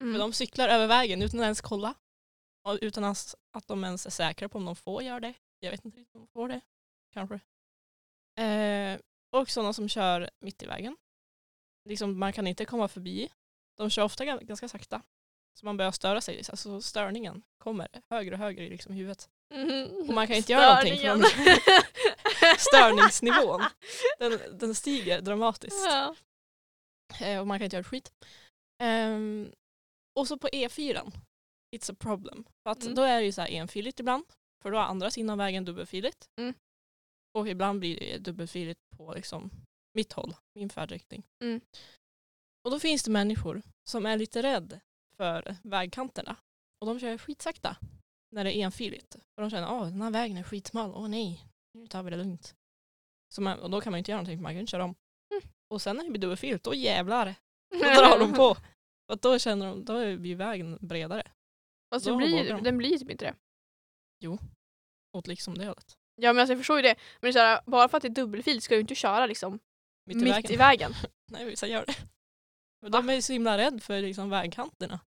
Mm. 0.00 0.14
För 0.14 0.18
de 0.18 0.32
cyklar 0.32 0.68
över 0.68 0.86
vägen 0.86 1.22
utan 1.22 1.40
att 1.40 1.44
ens 1.44 1.60
kolla. 1.60 1.94
Och 2.64 2.78
utan 2.82 3.04
att 3.04 3.66
de 3.66 3.84
ens 3.84 4.06
är 4.06 4.10
säkra 4.10 4.48
på 4.48 4.58
om 4.58 4.64
de 4.64 4.76
får 4.76 5.02
göra 5.02 5.20
det. 5.20 5.34
Jag 5.60 5.70
vet 5.70 5.84
inte 5.84 5.98
riktigt 5.98 6.14
om 6.14 6.20
de 6.20 6.28
får 6.28 6.48
det. 6.48 6.60
Kanske. 7.12 7.40
Eh, 8.42 9.00
och 9.30 9.50
sådana 9.50 9.72
som 9.72 9.88
kör 9.88 10.30
mitt 10.40 10.62
i 10.62 10.66
vägen. 10.66 10.96
Liksom, 11.88 12.18
man 12.18 12.32
kan 12.32 12.46
inte 12.46 12.64
komma 12.64 12.88
förbi. 12.88 13.28
De 13.76 13.90
kör 13.90 14.02
ofta 14.02 14.24
gan- 14.24 14.44
ganska 14.44 14.68
sakta. 14.68 15.02
Så 15.54 15.66
man 15.66 15.76
börjar 15.76 15.92
störa 15.92 16.20
sig. 16.20 16.42
Alltså 16.50 16.82
störningen 16.82 17.42
kommer 17.58 17.88
högre 18.10 18.34
och 18.34 18.38
högre 18.38 18.64
i 18.66 18.70
liksom 18.70 18.94
huvudet. 18.94 19.30
Mhm. 19.54 20.08
Och 20.08 20.14
man 20.14 20.26
kan 20.26 20.36
inte 20.36 20.52
göra 20.52 20.66
någonting 20.68 20.98
för 20.98 21.06
de-. 21.08 21.82
Störningsnivån. 22.58 23.62
Den, 24.18 24.58
den 24.58 24.74
stiger 24.74 25.20
dramatiskt. 25.20 25.84
Ja. 25.86 26.14
Eh, 27.20 27.40
och 27.40 27.46
man 27.46 27.58
kan 27.58 27.64
inte 27.64 27.76
göra 27.76 27.80
ett 27.80 27.86
skit. 27.86 28.12
Ehm, 28.82 29.52
och 30.18 30.28
så 30.28 30.38
på 30.38 30.48
E4, 30.48 31.12
it's 31.76 31.92
a 31.92 31.96
problem. 31.98 32.44
För 32.62 32.70
att 32.70 32.82
Mm. 32.82 32.94
då 32.94 33.02
är 33.02 33.18
det 33.20 33.24
ju 33.26 33.32
så 33.32 33.40
här 33.40 33.48
enfiligt 33.48 34.00
ibland, 34.00 34.24
för 34.62 34.70
då 34.70 34.78
är 34.78 34.82
andra 34.82 35.10
sidan 35.10 35.38
vägen 35.38 35.64
dubbelfiligt. 35.64 36.26
Mm. 36.40 36.54
Och 37.38 37.48
ibland 37.48 37.80
blir 37.80 38.00
det 38.00 38.18
dubbelfiligt 38.18 38.80
på 38.96 39.14
liksom 39.14 39.50
mitt 39.94 40.12
håll, 40.12 40.34
min 40.58 40.70
färdriktning. 40.70 41.22
Mm. 41.44 41.60
Och 42.64 42.70
då 42.70 42.80
finns 42.80 43.02
det 43.02 43.10
människor 43.10 43.62
som 43.90 44.06
är 44.06 44.16
lite 44.16 44.42
rädd 44.42 44.80
för 45.16 45.56
vägkanterna. 45.62 46.36
Och 46.80 46.86
de 46.86 47.00
kör 47.00 47.18
skitsakta 47.18 47.76
när 48.34 48.44
det 48.44 48.56
är 48.56 48.64
enfiligt. 48.64 49.16
För 49.34 49.42
de 49.42 49.50
känner 49.50 49.82
att 49.82 49.90
den 49.92 50.02
här 50.02 50.10
vägen 50.10 50.36
är 50.36 50.42
skitsmal, 50.42 50.90
åh 50.94 51.08
nej, 51.08 51.46
nu 51.74 51.86
tar 51.86 52.02
vi 52.02 52.10
det 52.10 52.16
lugnt. 52.16 52.54
Så 53.34 53.42
man, 53.42 53.58
och 53.58 53.70
då 53.70 53.80
kan 53.80 53.90
man 53.90 53.98
inte 53.98 54.10
göra 54.10 54.20
någonting 54.20 54.38
för 54.38 54.42
man 54.42 54.52
kan 54.52 54.60
inte 54.60 54.70
köra 54.70 54.84
om. 54.84 54.94
Mm. 55.30 55.42
Och 55.68 55.82
sen 55.82 55.96
när 55.96 56.04
det 56.04 56.10
blir 56.10 56.20
dubbelfiligt, 56.20 56.64
då 56.64 56.74
jävlar, 56.74 57.34
då 57.70 57.78
drar 57.78 58.18
de 58.18 58.32
på. 58.32 58.54
För 59.06 59.16
då 59.22 59.38
känner 59.38 59.66
de, 59.66 59.84
då 59.84 60.16
blir 60.16 60.36
vägen 60.36 60.78
bredare. 60.80 61.22
Fast 61.94 62.06
Då 62.06 62.12
vågar 62.12 62.26
blir, 62.26 62.48
de. 62.54 62.62
den 62.62 62.78
blir 62.78 62.98
typ 62.98 63.10
inte 63.10 63.24
det. 64.20 64.38
åt 65.12 65.26
liksom 65.26 65.58
det 65.58 65.64
hållet. 65.66 65.96
Ja 66.14 66.32
men 66.32 66.40
alltså 66.40 66.52
jag 66.52 66.60
förstår 66.60 66.76
ju 66.76 66.82
det. 66.82 66.94
Men 67.20 67.32
det 67.32 67.40
är 67.40 67.46
här, 67.46 67.60
bara 67.66 67.88
för 67.88 67.96
att 67.96 68.02
det 68.02 68.08
är 68.08 68.14
dubbelfil 68.14 68.62
ska 68.62 68.74
du 68.74 68.80
inte 68.80 68.94
köra 68.94 69.26
liksom 69.26 69.58
Mitt 70.06 70.16
mitt, 70.16 70.26
i 70.26 70.30
vägen. 70.30 70.52
i 70.52 70.56
vägen. 70.56 70.92
Nej, 71.30 71.44
vissa 71.44 71.66
gör 71.66 71.86
det. 71.86 71.96
Men 72.82 72.92
de 72.92 73.10
är 73.10 73.20
så 73.20 73.32
himla 73.32 73.58
rädda 73.58 73.78
för 73.78 74.00
liksom 74.00 74.30
vägkanterna. 74.30 75.00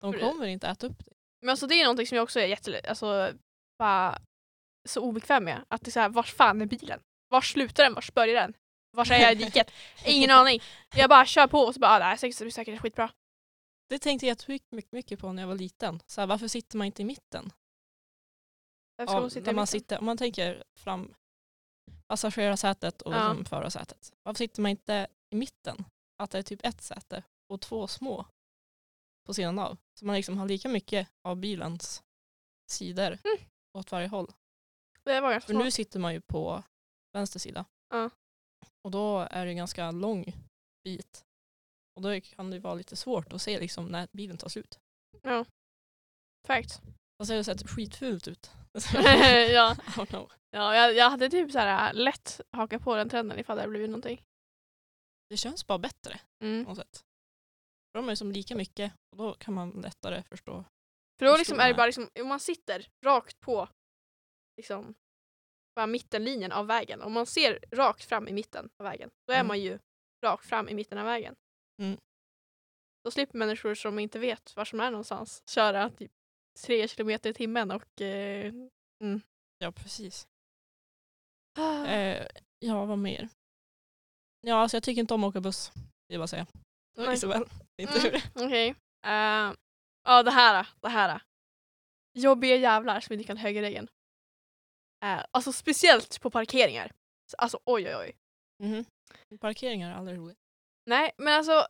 De 0.00 0.12
kommer 0.12 0.46
inte 0.46 0.68
äta 0.68 0.86
upp 0.86 1.04
det. 1.04 1.12
Men 1.40 1.50
alltså 1.50 1.66
det 1.66 1.74
är 1.74 1.84
någonting 1.84 2.06
som 2.06 2.16
jag 2.16 2.22
också 2.22 2.40
är 2.40 2.46
jätte, 2.46 2.80
alltså, 2.88 3.32
bara 3.78 4.18
så 4.86 5.00
obekväm 5.00 5.44
med. 5.44 5.64
Att 5.68 5.80
det 5.80 5.88
är 5.88 5.92
så 5.92 6.00
här, 6.00 6.08
vars 6.08 6.34
fan 6.34 6.62
är 6.62 6.66
bilen? 6.66 7.00
Var 7.28 7.40
slutar 7.40 7.84
den? 7.84 7.94
Vars 7.94 8.12
börjar 8.14 8.34
den? 8.34 8.54
Vars 8.90 9.10
är 9.10 9.18
jag 9.18 9.32
i 9.32 9.34
diket? 9.34 9.70
Ingen 10.06 10.30
aning. 10.30 10.60
Jag 10.96 11.10
bara 11.10 11.26
kör 11.26 11.46
på 11.46 11.58
och 11.60 11.74
så 11.74 11.80
bara, 11.80 11.90
ah, 11.90 11.98
det 11.98 12.04
här 12.04 12.12
är 12.12 12.16
säkert, 12.16 12.38
det 12.38 12.44
blir 12.44 12.52
säkert 12.52 12.80
skitbra. 12.80 13.10
Det 13.88 13.98
tänkte 13.98 14.26
jag 14.26 14.38
mycket, 14.48 14.92
mycket, 14.92 15.20
på 15.20 15.32
när 15.32 15.42
jag 15.42 15.48
var 15.48 15.54
liten. 15.54 16.02
Så 16.06 16.20
här, 16.20 16.26
varför 16.28 16.48
sitter 16.48 16.78
man 16.78 16.86
inte 16.86 17.02
i 17.02 17.04
mitten? 17.04 17.52
Varför 18.96 19.12
ska 19.12 19.20
hon 19.20 19.30
sitta 19.30 19.50
i 19.50 19.54
man, 19.54 19.62
mitten? 19.62 19.66
sitter, 19.66 19.98
om 19.98 20.04
man 20.06 20.16
tänker 20.16 20.64
fram 20.74 21.14
passagerarsätet 22.06 23.02
och 23.02 23.12
Ja. 23.14 23.28
liksom 23.28 23.44
förarsätet. 23.44 24.12
Varför 24.22 24.38
sitter 24.38 24.62
man 24.62 24.70
inte 24.70 25.06
i 25.30 25.36
mitten? 25.36 25.84
Att 26.18 26.30
det 26.30 26.38
är 26.38 26.42
typ 26.42 26.66
ett 26.66 26.80
säte 26.82 27.22
och 27.48 27.60
två 27.60 27.86
små 27.86 28.26
på 29.26 29.34
sidan 29.34 29.58
av. 29.58 29.76
Så 29.94 30.06
man 30.06 30.16
liksom 30.16 30.38
har 30.38 30.48
lika 30.48 30.68
mycket 30.68 31.08
av 31.22 31.36
bilens 31.36 32.02
sidor 32.66 33.18
Mm. 33.24 33.38
åt 33.72 33.92
varje 33.92 34.08
håll. 34.08 34.32
Det 35.06 35.20
var 35.20 35.30
ganska 35.30 35.46
För 35.46 35.54
nu 35.54 35.70
sitter 35.70 36.00
man 36.00 36.12
ju 36.14 36.20
på 36.20 36.62
vänster 37.12 37.38
sida. 37.38 37.64
Ja. 37.90 38.10
Och 38.84 38.90
då 38.90 39.18
är 39.30 39.44
det 39.44 39.50
en 39.50 39.56
ganska 39.56 39.90
lång 39.90 40.32
bit. 40.84 41.24
Och 41.96 42.02
då 42.02 42.20
kan 42.20 42.50
det 42.50 42.58
vara 42.58 42.74
lite 42.74 42.96
svårt 42.96 43.32
att 43.32 43.42
se 43.42 43.60
liksom 43.60 43.86
när 43.86 44.08
bilen 44.12 44.36
tar 44.36 44.48
slut. 44.48 44.78
Ja. 45.22 45.44
Fact. 46.46 46.82
Fast 47.18 47.30
det 47.30 47.36
har 47.36 47.42
sett 47.42 47.70
skitfult 47.70 48.28
ut. 48.28 48.50
ja, 49.52 49.76
ja 50.50 50.76
jag, 50.76 50.94
jag 50.94 51.10
hade 51.10 51.30
typ 51.30 51.52
så 51.52 51.58
här 51.58 51.92
lätt 51.92 52.40
hakat 52.52 52.82
på 52.82 52.96
den 52.96 53.08
trenden 53.08 53.38
ifall 53.38 53.56
det 53.56 53.62
hade 53.62 53.70
blivit 53.70 53.90
någonting. 53.90 54.22
Det 55.28 55.36
känns 55.36 55.66
bara 55.66 55.78
bättre 55.78 56.20
Mm. 56.42 56.64
på 56.64 56.70
något 56.70 56.78
sätt. 56.78 57.04
För 57.92 58.02
de 58.02 58.08
är 58.08 58.14
som 58.14 58.32
lika 58.32 58.56
mycket 58.56 58.92
och 59.10 59.18
då 59.18 59.34
kan 59.34 59.54
man 59.54 59.70
lättare 59.70 60.22
förstå. 60.22 60.64
För 61.18 61.26
då 61.26 61.36
liksom 61.36 61.60
är 61.60 61.68
det 61.68 61.74
bara 61.74 61.86
liksom, 61.86 62.10
om 62.20 62.28
man 62.28 62.40
sitter 62.40 62.88
rakt 63.04 63.40
på 63.40 63.68
liksom, 64.56 64.94
bara 65.74 65.86
mittenlinjen 65.86 66.52
av 66.52 66.66
vägen, 66.66 67.02
om 67.02 67.12
man 67.12 67.26
ser 67.26 67.58
rakt 67.70 68.04
fram 68.04 68.28
i 68.28 68.32
mitten 68.32 68.68
av 68.78 68.84
vägen, 68.84 69.10
då 69.26 69.32
är 69.32 69.36
Mm. 69.36 69.46
man 69.46 69.60
ju 69.60 69.78
rakt 70.24 70.46
fram 70.46 70.68
i 70.68 70.74
mitten 70.74 70.98
av 70.98 71.04
vägen. 71.04 71.34
Mm. 71.82 71.98
Då 73.04 73.10
slipper 73.10 73.38
människor 73.38 73.74
som 73.74 73.98
inte 73.98 74.18
vet 74.18 74.56
var 74.56 74.64
som 74.64 74.80
är 74.80 74.90
någonstans 74.90 75.42
köra 75.50 75.90
typ 75.90 76.12
tre 76.66 76.88
kilometer 76.88 77.30
i 77.30 77.34
timmen 77.34 77.70
och 77.70 78.00
eh, 78.00 78.52
Ja 79.58 79.72
precis. 79.72 80.26
ah, 81.58 81.86
Eh, 81.86 82.26
ja 82.58 82.84
vad 82.84 82.98
mer? 82.98 83.28
Ja 84.40 84.54
alltså 84.56 84.76
jag 84.76 84.82
tycker 84.84 85.00
inte 85.00 85.14
om 85.14 85.24
att 85.24 85.28
åka 85.28 85.40
buss. 85.40 85.72
Det 86.08 86.14
är 86.14 86.18
bara 86.18 86.24
att 86.24 86.30
säga. 86.30 86.46
Isabel. 87.12 87.44
Det 87.76 87.82
är 87.82 87.86
inte 87.96 88.08
Mm. 88.08 88.46
Okej. 88.46 88.68
Eh, 89.06 89.52
Ja, 90.08 90.22
det 90.22 90.30
här. 90.30 90.68
Det 90.80 90.88
här. 90.88 91.22
Jobbiga 92.18 92.56
jävlar 92.56 93.00
som 93.00 93.12
inte 93.12 93.24
kan 93.26 93.36
högerregeln. 93.36 93.88
Uh, 95.06 95.24
alltså 95.30 95.52
speciellt 95.52 96.20
på 96.20 96.30
parkeringar. 96.30 96.92
Så, 97.30 97.36
Alltså 97.36 97.58
oj 97.64 97.86
oj 97.88 97.96
oj. 97.96 98.12
Mhm. 98.62 98.84
Parkeringar 99.40 99.90
är 99.90 99.94
aldrig 99.94 100.18
roligt. 100.18 100.38
Nej, 100.86 101.10
men 101.18 101.34
alltså 101.34 101.66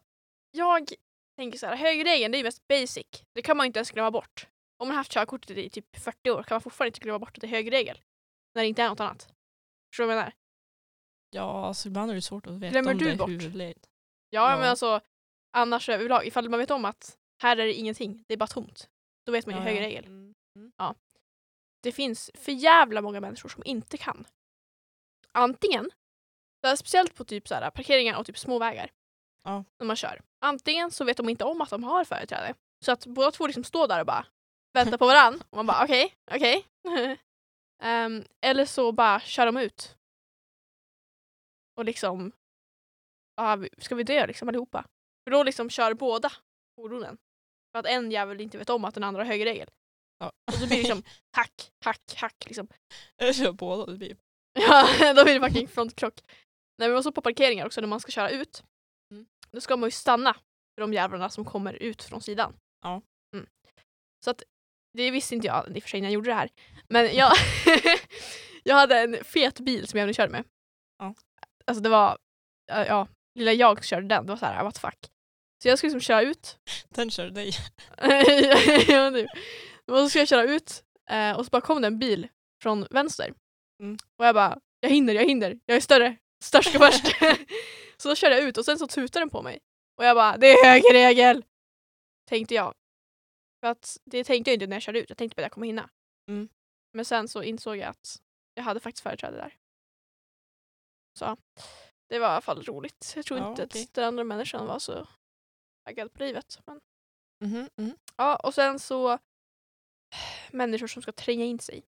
jag 0.50 0.92
tänker 1.36 1.58
så 1.58 1.66
här, 1.66 1.76
högerregeln 1.76 2.32
det 2.32 2.36
är 2.36 2.40
ju 2.40 2.44
mest 2.44 2.68
basic. 2.68 3.06
Det 3.34 3.42
kan 3.42 3.56
man 3.56 3.66
inte 3.66 3.78
ens 3.78 3.90
glömma 3.90 4.10
bort. 4.10 4.46
Om 4.78 4.88
man 4.88 4.94
har 4.96 5.00
haft 5.00 5.12
körkortet 5.12 5.50
i 5.58 5.70
typ 5.70 5.96
40 5.96 6.30
år 6.30 6.42
kan 6.42 6.54
man 6.54 6.60
fortfarande 6.62 6.88
inte 6.88 7.00
glömma 7.00 7.18
bort 7.18 7.36
att 7.36 7.40
det 7.40 7.46
är 7.46 7.48
högerregel. 7.50 8.00
När 8.54 8.62
det 8.62 8.68
inte 8.68 8.82
är 8.82 8.88
något 8.88 9.00
annat. 9.00 9.22
Förstår 9.90 10.04
du 10.04 10.06
vad 10.06 10.16
jag 10.16 10.20
menar? 10.20 10.32
Ja 11.30 11.66
alltså 11.66 11.88
ibland 11.88 12.10
är 12.10 12.14
det 12.14 12.22
svårt 12.22 12.46
att 12.46 12.52
veta 12.52 12.70
Glömmer 12.72 12.92
om 12.92 12.98
du 12.98 13.04
det 13.04 13.10
är 13.10 13.16
bort? 13.16 13.28
huvudled. 13.30 13.86
Ja, 14.30 14.50
Ja. 14.50 14.56
men 14.56 14.68
alltså 14.68 15.00
annars 15.56 15.88
överlag, 15.88 16.26
ifall 16.26 16.48
man 16.48 16.58
vet 16.60 16.70
om 16.70 16.84
att 16.84 17.16
här 17.42 17.56
är 17.56 17.66
det 17.66 17.72
ingenting, 17.74 18.24
det 18.28 18.34
är 18.34 18.38
bara 18.38 18.46
tomt. 18.46 18.88
Då 19.26 19.32
vet 19.32 19.46
man 19.46 19.54
ju 19.54 19.60
Ja, 19.60 19.64
högerregel. 19.66 20.04
ja. 20.04 20.10
Mm. 20.10 20.34
Mm. 20.58 20.72
Det 21.86 21.92
finns 21.92 22.30
för 22.34 22.52
jävla 22.52 23.02
många 23.02 23.20
människor 23.20 23.48
som 23.48 23.62
inte 23.66 23.96
kan. 23.96 24.24
Antingen, 25.32 25.90
speciellt 26.76 27.14
på 27.14 27.24
typ 27.24 27.48
så 27.48 27.54
här, 27.54 27.70
parkeringar 27.70 28.18
och 28.18 28.26
typ 28.26 28.38
små 28.38 28.58
vägar 28.58 28.90
Ja. 29.44 29.64
när 29.78 29.86
man 29.86 29.96
kör. 29.96 30.20
Antingen 30.40 30.90
så 30.90 31.04
vet 31.04 31.16
de 31.16 31.28
inte 31.28 31.44
om 31.44 31.60
att 31.60 31.70
de 31.70 31.84
har 31.84 32.04
företräde. 32.04 32.54
Så 32.84 32.92
att 32.92 33.06
båda 33.06 33.30
två 33.30 33.46
liksom 33.46 33.64
står 33.64 33.88
där 33.88 34.00
och 34.00 34.06
bara 34.06 34.26
väntar 34.72 34.98
på 34.98 35.06
varann. 35.06 35.42
Och 35.50 35.56
man 35.56 35.66
bara 35.66 35.84
okej, 35.84 36.14
okej. 36.30 36.66
Ehm, 37.82 38.24
eller 38.40 38.64
så 38.64 38.92
bara 38.92 39.20
kör 39.20 39.46
de 39.46 39.56
ut. 39.56 39.96
Och 41.76 41.84
liksom, 41.84 42.32
ah, 43.36 43.58
ska 43.78 43.94
vi 43.94 44.02
dö 44.02 44.26
liksom 44.26 44.48
allihopa? 44.48 44.84
För 45.24 45.30
då 45.30 45.42
liksom 45.42 45.70
kör 45.70 45.94
båda 45.94 46.32
fordonen. 46.76 47.18
För 47.72 47.78
att 47.78 47.86
en 47.86 48.10
jävel 48.10 48.40
inte 48.40 48.58
vet 48.58 48.70
om 48.70 48.84
att 48.84 48.94
den 48.94 49.04
andra 49.04 49.20
har 49.20 49.26
högerregel. 49.26 49.68
Ja. 50.18 50.32
Och 50.46 50.52
så 50.52 50.66
blir 50.66 50.68
det 50.68 50.76
liksom 50.76 51.02
hack, 51.36 51.70
hack, 51.84 52.14
hack 52.16 52.44
liksom. 52.46 52.68
Jag 53.16 53.34
kör 53.34 53.52
båda. 53.52 53.86
Det 53.86 53.98
blir... 53.98 54.16
Ja, 54.60 54.88
då 55.14 55.24
blir 55.24 55.40
det 55.40 55.48
fucking 55.48 55.68
frontkrock. 55.68 56.20
Nej 56.78 56.88
men 56.88 57.02
så 57.02 57.12
på 57.12 57.20
parkeringar 57.22 57.66
också 57.66 57.80
när 57.80 57.88
man 57.88 58.00
ska 58.00 58.12
köra 58.12 58.30
ut. 58.30 58.64
Mm. 59.14 59.26
Då 59.50 59.60
ska 59.60 59.76
man 59.76 59.86
ju 59.86 59.90
stanna 59.90 60.34
för 60.34 60.80
de 60.80 60.92
jävlarna 60.92 61.30
som 61.30 61.44
kommer 61.44 61.72
ut 61.72 62.02
från 62.02 62.20
sidan. 62.20 62.56
Ja. 62.82 63.02
Mm. 63.36 63.46
Så 64.24 64.30
att 64.30 64.42
det 64.96 65.10
visste 65.10 65.34
inte 65.34 65.46
jag 65.46 65.76
i 65.76 65.78
och 65.78 65.82
för 65.82 65.90
sig 65.90 66.00
när 66.00 66.08
jag 66.08 66.14
gjorde 66.14 66.30
det 66.30 66.34
här. 66.34 66.48
Men 66.88 67.14
jag, 67.14 67.32
jag 68.62 68.74
hade 68.74 68.98
en 69.00 69.24
fet 69.24 69.60
bil 69.60 69.88
som 69.88 70.00
jag 70.00 70.14
körde 70.14 70.32
med. 70.32 70.44
Ja. 70.98 71.14
Alltså 71.64 71.82
det 71.82 71.88
var, 71.88 72.18
ja, 72.66 73.08
lilla 73.38 73.52
jag 73.52 73.84
körde 73.84 74.06
den, 74.08 74.26
det 74.26 74.32
var 74.32 74.36
så 74.36 74.46
här, 74.46 74.64
what 74.64 74.74
the 74.74 74.80
fuck. 74.80 75.10
Så 75.62 75.68
jag 75.68 75.78
skulle 75.78 75.92
liksom 75.94 76.00
köra 76.00 76.22
ut 76.22 76.58
Den 76.88 77.10
kör 77.10 77.30
dig. 77.30 77.52
ja, 78.88 79.10
nu. 79.10 79.26
Och 79.86 79.96
så 79.98 80.08
ska 80.10 80.18
jag 80.18 80.28
köra 80.28 80.42
ut 80.42 80.84
eh, 81.10 81.38
och 81.38 81.44
så 81.44 81.50
bara 81.50 81.60
kom 81.62 81.80
det 81.82 81.86
en 81.86 81.98
bil 81.98 82.28
från 82.62 82.86
vänster. 82.90 83.34
Mm. 83.82 83.96
Och 84.16 84.26
jag 84.26 84.34
bara, 84.34 84.58
jag 84.80 84.90
hinner, 84.90 85.14
jag 85.14 85.24
hinner, 85.24 85.60
jag 85.66 85.76
är 85.76 85.80
större, 85.80 86.16
störst 86.44 86.68
ska 86.68 86.78
först. 86.78 87.04
så 87.96 88.08
då 88.08 88.14
körde 88.14 88.34
jag 88.38 88.44
ut 88.48 88.58
och 88.58 88.64
sen 88.64 88.78
så 88.78 88.86
tutade 88.86 89.20
den 89.20 89.30
på 89.30 89.42
mig. 89.42 89.58
Och 89.98 90.04
jag 90.04 90.16
bara, 90.16 90.36
det 90.36 90.46
är 90.46 90.64
högerregel! 90.64 91.44
Tänkte 92.28 92.54
jag. 92.54 92.74
För 93.60 93.70
att 93.70 93.96
det 94.04 94.24
tänkte 94.24 94.50
jag 94.50 94.54
inte 94.54 94.66
när 94.66 94.76
jag 94.76 94.82
körde 94.82 95.00
ut, 95.00 95.08
jag 95.10 95.18
tänkte 95.18 95.36
bara 95.36 95.40
att 95.42 95.44
jag 95.44 95.52
kommer 95.52 95.66
hinna. 95.66 95.90
Mm. 96.28 96.48
Men 96.92 97.04
sen 97.04 97.28
så 97.28 97.42
insåg 97.42 97.76
jag 97.76 97.88
att 97.88 98.22
jag 98.54 98.62
hade 98.64 98.80
faktiskt 98.80 99.02
företräde 99.02 99.36
där. 99.36 99.56
Så 101.18 101.36
det 102.08 102.18
var 102.18 102.26
i 102.28 102.30
alla 102.30 102.40
fall 102.40 102.62
roligt. 102.62 103.12
Jag 103.16 103.26
tror 103.26 103.38
Ja, 103.40 103.50
inte 103.50 103.64
okej. 103.64 103.82
att 103.82 103.94
den 103.94 104.04
andra 104.04 104.24
människan 104.24 104.66
var 104.66 104.78
så 104.78 105.06
taggad 105.84 106.12
på 106.12 106.22
livet. 106.22 106.58
Men 106.66 106.80
Mhm, 107.44 107.68
mhm. 107.76 107.96
Ja, 108.16 108.36
och 108.36 108.54
sen 108.54 108.78
så 108.78 109.18
människor 110.52 110.86
som 110.86 111.02
ska 111.02 111.12
tränga 111.12 111.44
in 111.44 111.58
sig. 111.58 111.84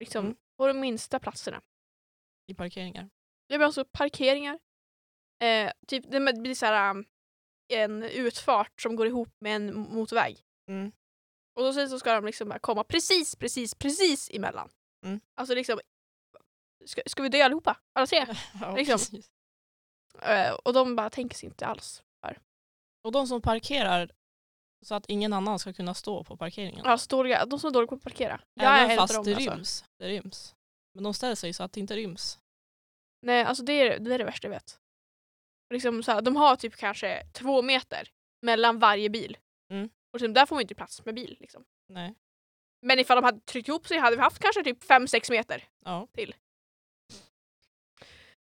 Liksom 0.00 0.24
Mm. 0.24 0.36
på 0.58 0.66
de 0.66 0.80
minsta 0.80 1.18
platserna. 1.18 1.62
I 2.46 2.54
parkeringar. 2.54 3.10
Det 3.48 3.58
blir 3.58 3.66
alltså 3.66 3.84
parkeringar. 3.84 4.58
Eh, 5.42 5.72
typ, 5.86 6.10
det 6.10 6.32
blir 6.40 6.54
så 6.54 6.66
här, 6.66 6.90
um, 6.90 7.04
en 7.68 8.02
utfart 8.02 8.80
som 8.80 8.96
går 8.96 9.06
ihop 9.06 9.36
med 9.40 9.56
en 9.56 9.78
motorväg. 9.80 10.38
Mm. 10.70 10.92
Och 11.54 11.62
då 11.62 11.72
sen 11.72 11.88
så 11.90 11.98
ska 11.98 12.12
de 12.14 12.24
liksom 12.26 12.58
komma 12.60 12.84
precis, 12.84 13.36
precis, 13.36 13.74
precis 13.74 14.30
emellan. 14.30 14.70
Mm. 15.04 15.20
Alltså 15.34 15.54
liksom, 15.54 15.80
ska, 16.84 17.02
ska 17.06 17.22
vi 17.22 17.28
dö 17.28 17.42
allihopa? 17.44 17.76
Alla 17.92 18.06
tre? 18.06 18.26
Ja, 18.60 18.76
Liksom. 18.76 19.22
Eh, 20.22 20.52
och 20.54 20.72
de 20.72 20.96
bara 20.96 21.10
tänker 21.10 21.36
sig 21.36 21.46
inte 21.48 21.66
alls. 21.66 22.02
Och 23.04 23.12
de 23.12 23.26
som 23.26 23.42
parkerar 23.42 24.10
så 24.86 24.94
att 24.94 25.06
ingen 25.08 25.32
annan 25.32 25.58
ska 25.58 25.72
kunna 25.72 25.94
stå 25.94 26.24
på 26.24 26.36
parkeringen. 26.36 26.84
Ja, 26.84 26.98
dåliga, 27.08 27.46
de 27.46 27.58
som 27.60 27.68
är 27.68 27.72
dåliga 27.72 27.88
på 27.88 27.94
att 27.94 28.02
parkera. 28.02 28.40
Jag 28.54 28.72
är 28.72 28.78
Även 28.78 28.90
en 28.90 28.98
av 28.98 29.02
fast 29.02 29.14
dem, 29.14 29.24
det 29.24 29.34
alltså. 29.34 29.50
ryms. 29.50 29.84
Det 29.98 30.08
ryms. 30.08 30.54
Men 30.94 31.04
de 31.04 31.14
ställer 31.14 31.34
sig 31.34 31.52
så 31.52 31.62
att 31.62 31.72
det 31.72 31.80
inte 31.80 31.96
ryms. 31.96 32.38
Nej, 33.22 33.44
alltså 33.44 33.64
det 33.64 33.72
är 33.72 33.98
det, 33.98 34.14
är 34.14 34.18
det 34.18 34.24
värsta 34.24 34.46
jag 34.48 34.54
vet. 34.54 34.80
Liksom 35.70 36.02
så 36.02 36.12
här, 36.12 36.22
de 36.22 36.36
har 36.36 36.56
typ 36.56 36.76
kanske 36.76 37.26
två 37.32 37.62
meter 37.62 38.10
mellan 38.42 38.78
varje 38.78 39.10
bil. 39.10 39.36
Mm. 39.72 39.84
Och 39.84 40.20
liksom, 40.20 40.32
där 40.32 40.46
får 40.46 40.56
man 40.56 40.62
inte 40.62 40.74
plats 40.74 41.04
med 41.04 41.14
bil. 41.14 41.36
Liksom. 41.40 41.64
Nej. 41.88 42.14
Men 42.82 42.98
ifall 42.98 43.16
de 43.16 43.24
hade 43.24 43.40
tryckt 43.40 43.68
ihop 43.68 43.86
sig 43.86 43.98
hade 43.98 44.16
vi 44.16 44.22
haft 44.22 44.38
kanske 44.38 44.64
typ 44.64 44.84
5-6 44.84 45.30
meter. 45.30 45.64
Ja. 45.84 46.08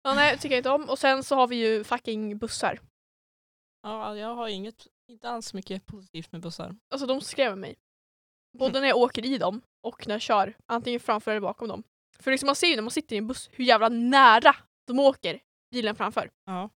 Ja, 0.03 0.15
nej, 0.15 0.39
tycker 0.39 0.55
jag 0.55 0.59
inte 0.61 0.71
om. 0.71 0.89
Och 0.89 0.99
sen 0.99 1.25
så 1.25 1.35
har 1.35 1.47
vi 1.47 1.57
ju 1.57 1.85
fucking 1.85 2.39
bussar. 2.39 2.81
ja, 3.83 4.17
jag 4.17 4.35
har 4.35 4.49
inget, 4.49 4.87
inte 5.09 5.31
alls 5.31 5.55
mycket 5.55 5.87
positivt 5.87 6.33
med 6.33 6.41
bussar. 6.41 6.77
Alltså 6.91 7.07
de 7.07 7.21
skrämmer 7.21 7.57
mig. 7.57 7.77
Både 8.59 8.81
när 8.81 8.89
jag 8.89 8.97
åker 8.97 9.25
i 9.25 9.39
dem 9.39 9.63
och 9.83 10.07
när 10.07 10.15
jag 10.15 10.23
kör, 10.23 10.57
antingen 10.67 11.01
framför 11.01 11.31
eller 11.31 11.41
bakom 11.41 11.69
dem. 11.69 11.83
För 12.19 12.31
liksom 12.31 12.47
man 12.47 12.57
ser 12.57 12.67
ju 12.67 12.75
när 12.75 12.83
man 12.83 12.91
sitter 12.91 13.17
i 13.17 13.19
en 13.19 13.27
buss 13.27 13.49
hur 13.53 13.65
jävla 13.65 13.89
nära 13.89 14.57
de 14.87 14.99
åker 14.99 15.41
bilen 15.71 15.97
framför. 15.97 16.31
Ja. 16.45 16.71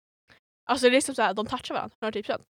Alltså 0.65 0.85
det 0.85 0.91
är 0.91 0.93
liksom 0.93 1.15
såhär, 1.15 1.35
de 1.35 1.47
touchar 1.47 1.75
varandra 1.75 1.97
110%. 2.01 2.43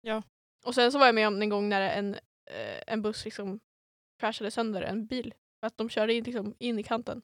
Ja. 0.00 0.22
Och 0.64 0.74
sen 0.74 0.92
så 0.92 0.98
var 0.98 1.06
jag 1.06 1.14
med 1.14 1.28
om 1.28 1.42
en 1.42 1.48
gång 1.48 1.68
när 1.68 1.80
en, 1.80 2.14
eh, 2.50 2.82
en 2.86 3.02
buss 3.02 3.24
liksom 3.24 3.60
crashade 4.20 4.50
sönder 4.50 4.82
en 4.82 5.06
bil 5.06 5.34
För 5.60 5.66
att 5.66 5.76
de 5.76 5.88
körde 5.88 6.14
in, 6.14 6.24
liksom, 6.24 6.54
in 6.58 6.78
i 6.78 6.82
kanten. 6.82 7.22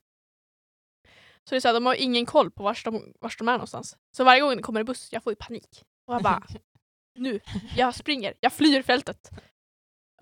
Så 1.45 1.55
det 1.55 1.57
är 1.57 1.61
så 1.61 1.69
här, 1.69 1.75
de 1.75 1.87
har 1.87 1.95
ingen 1.95 2.27
koll 2.27 2.51
på 2.51 2.63
vars 2.63 2.85
de, 2.85 3.15
vars 3.21 3.37
de 3.37 3.49
är 3.49 3.53
någonstans. 3.53 3.97
Så 4.17 4.25
varje 4.25 4.41
gång 4.41 4.57
det 4.57 4.63
kommer 4.63 4.81
en 4.81 4.87
buss, 4.87 5.13
jag 5.13 5.23
får 5.23 5.33
ju 5.33 5.37
panik. 5.37 5.85
Och 6.07 6.15
jag 6.15 6.23
bara, 6.23 6.43
nu, 7.15 7.41
jag 7.77 7.95
springer, 7.95 8.35
jag 8.41 8.53
flyr 8.53 8.83
fältet. 8.83 9.31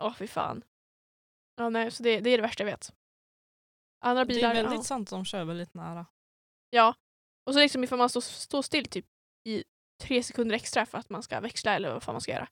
Åh 0.01 0.15
fy 0.15 0.27
fan. 0.27 0.65
Ja, 1.57 1.69
nej, 1.69 1.91
så 1.91 2.03
det, 2.03 2.21
det 2.21 2.31
är 2.31 2.37
det 2.39 2.43
värsta 2.43 2.63
jag 2.63 2.71
vet. 2.71 2.93
Andra 4.01 4.25
Det 4.25 4.35
bilar, 4.35 4.51
är 4.51 4.55
väldigt 4.55 4.75
ja. 4.75 4.83
sant 4.83 5.09
att 5.09 5.11
de 5.11 5.25
kör 5.25 5.45
väldigt 5.45 5.75
nära. 5.75 6.07
ja. 6.71 6.95
Och 7.47 7.53
så 7.55 7.61
liksom 7.61 7.85
ifall 7.85 7.99
man 7.99 8.09
står, 8.09 8.21
står 8.21 8.63
still 8.63 8.85
typ 8.89 9.07
i 9.49 9.65
tre 10.03 10.23
sekunder 10.23 10.55
extra 10.57 10.87
för 10.87 10.99
att 10.99 11.11
man 11.11 11.23
ska 11.23 11.41
växla 11.41 11.75
eller 11.75 11.93
vad 11.93 12.03
fan 12.03 12.15
man 12.15 12.21
ska 12.21 12.33
göra. 12.33 12.49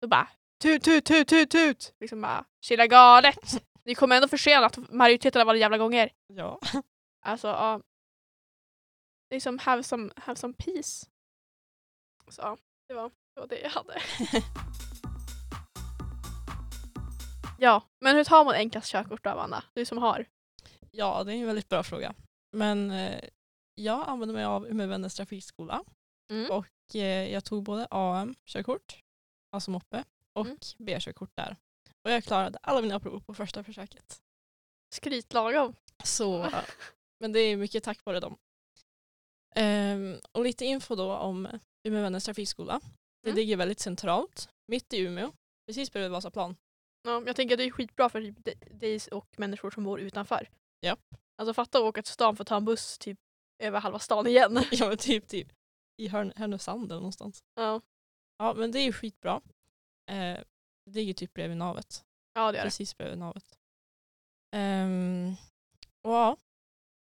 Då 0.00 0.08
bara 0.08 0.28
tut, 0.62 0.82
tut, 0.82 1.04
tut, 1.04 1.28
tut, 1.28 1.50
tut. 1.50 1.94
Liksom 2.00 2.20
bara, 2.20 2.44
chilla 2.60 2.86
galet. 2.86 3.62
Ni 3.84 3.94
kommer 3.94 4.16
ändå 4.16 4.28
försenat 4.28 4.78
majoriteten 4.92 5.42
av 5.42 5.48
alla 5.48 5.58
jävla 5.58 5.78
gånger. 5.78 6.10
Ja. 6.26 6.58
Alltså, 7.26 7.48
ja. 7.48 7.80
Det 9.28 9.36
är 9.36 9.40
som 9.40 9.58
have 9.58 9.82
some, 9.82 10.12
have 10.16 10.36
some 10.36 10.54
peace. 10.54 11.06
Så 12.28 12.42
ja, 12.42 12.58
det 12.88 12.94
var, 12.94 13.10
det 13.34 13.40
var 13.40 13.46
det 13.46 13.60
jag 13.60 13.70
hade. 13.70 14.02
ja, 17.58 17.82
men 18.00 18.16
hur 18.16 18.24
tar 18.24 18.44
man 18.44 18.54
enklast 18.54 18.88
körkort 18.90 19.24
då, 19.24 19.30
Amanda? 19.30 19.64
Du 19.74 19.84
som 19.84 19.98
har. 19.98 20.26
ja, 20.90 21.24
det 21.24 21.32
är 21.32 21.36
en 21.36 21.46
väldigt 21.46 21.68
bra 21.68 21.82
fråga. 21.82 22.14
Men 22.52 22.90
eh, 22.90 23.20
jag 23.74 24.08
använder 24.08 24.34
mig 24.34 24.44
av 24.44 24.66
Umeå 24.68 24.86
Vännäs 24.86 25.14
trafikskola 25.14 25.84
Mm. 26.30 26.50
och 26.50 26.66
eh, 26.94 27.32
jag 27.32 27.44
tog 27.44 27.62
både 27.64 27.86
AM-körkort, 27.90 29.02
alltså 29.52 29.70
moppe, 29.70 30.04
och 30.32 30.46
Mm. 30.46 30.58
B-körkort 30.78 31.30
där. 31.36 31.56
Och 32.04 32.10
jag 32.10 32.24
klarade 32.24 32.58
alla 32.62 32.80
mina 32.82 33.00
prov 33.00 33.20
på 33.20 33.34
första 33.34 33.64
försöket. 33.64 34.22
Skryt 34.94 35.32
lagom. 35.32 35.74
Så, 36.04 36.50
men 37.20 37.32
det 37.32 37.40
är 37.40 37.56
mycket 37.56 37.84
tack 37.84 38.04
vare 38.04 38.20
dem. 38.20 38.36
Ehm, 39.54 40.16
och 40.32 40.44
lite 40.44 40.64
info 40.64 40.94
då 40.94 41.12
om 41.16 41.48
Umeå 41.82 42.02
Vännäs 42.02 42.24
trafikskola. 42.24 42.80
Det 43.24 43.30
Mm. 43.30 43.36
ligger 43.36 43.56
väldigt 43.56 43.80
centralt, 43.80 44.48
mitt 44.66 44.92
i 44.92 44.98
Umeå, 45.00 45.32
precis 45.66 45.92
bredvid 45.92 46.10
Vasaplan. 46.10 46.56
Ja, 47.02 47.22
jag 47.26 47.36
tänker 47.36 47.54
att 47.54 47.58
det 47.58 47.64
är 47.64 47.70
skitbra 47.70 48.08
för 48.08 48.20
typ 48.20 48.38
dig 48.80 49.00
och 49.12 49.34
människor 49.38 49.70
som 49.70 49.84
bor 49.84 50.00
utanför. 50.00 50.48
Ja. 50.80 50.96
Alltså 51.36 51.54
fatta 51.54 51.78
att 51.78 51.84
åka 51.84 52.02
till 52.02 52.12
stan 52.12 52.36
för 52.36 52.42
att 52.44 52.48
ta 52.48 52.56
en 52.56 52.64
buss 52.64 52.98
typ 52.98 53.18
över 53.62 53.80
halva 53.80 53.98
stan 53.98 54.26
igen. 54.26 54.58
ja 54.72 54.88
men 54.88 54.96
typ, 54.96 55.28
typ 55.28 55.52
i 56.02 56.08
Härnösand 56.08 56.84
eller 56.92 57.00
någonstans. 57.00 57.42
ja. 57.54 57.80
Ja 58.38 58.54
men 58.54 58.72
det 58.72 58.78
är 58.78 58.84
ju 58.84 58.92
skitbra. 58.92 59.42
Eh, 60.10 60.38
det 60.90 60.94
ligger 60.94 61.14
typ 61.14 61.34
bredvid 61.34 61.56
navet. 61.56 62.04
ja, 62.34 62.40
det 62.52 62.58
gör 62.58 62.64
det. 62.64 62.66
Precis 62.70 62.96
bredvid 62.96 63.18
navet. 63.18 63.58
Ehm, 64.56 65.34
och 66.02 66.12
ja, 66.12 66.36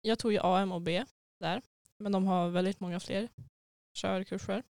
jag 0.01 0.19
tog 0.19 0.33
ju 0.33 0.39
AM 0.43 0.73
och 0.73 0.83
B 0.83 1.05
där. 1.41 1.63
Men 1.99 2.13
de 2.13 2.27
har 2.27 2.49
väldigt 2.51 2.81
många 2.81 3.01
fler 3.01 3.29
körkurser. 3.99 4.63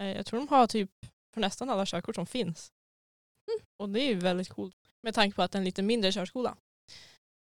Eh, 0.00 0.06
jag 0.16 0.26
tror 0.26 0.40
de 0.40 0.48
har 0.48 0.66
typ 0.66 0.90
för 1.34 1.40
nästan 1.40 1.70
alla 1.70 1.86
körkort 1.86 2.14
som 2.14 2.26
finns. 2.26 2.72
Mm. 3.48 3.66
Och 3.76 3.88
det 3.88 4.00
är 4.00 4.06
ju 4.08 4.14
väldigt 4.14 4.48
coolt 4.48 4.76
med 5.02 5.14
tanke 5.14 5.36
på 5.36 5.42
att 5.42 5.52
det 5.52 5.56
är 5.56 5.60
en 5.60 5.64
lite 5.64 5.82
mindre 5.82 6.12
körskola. 6.12 6.56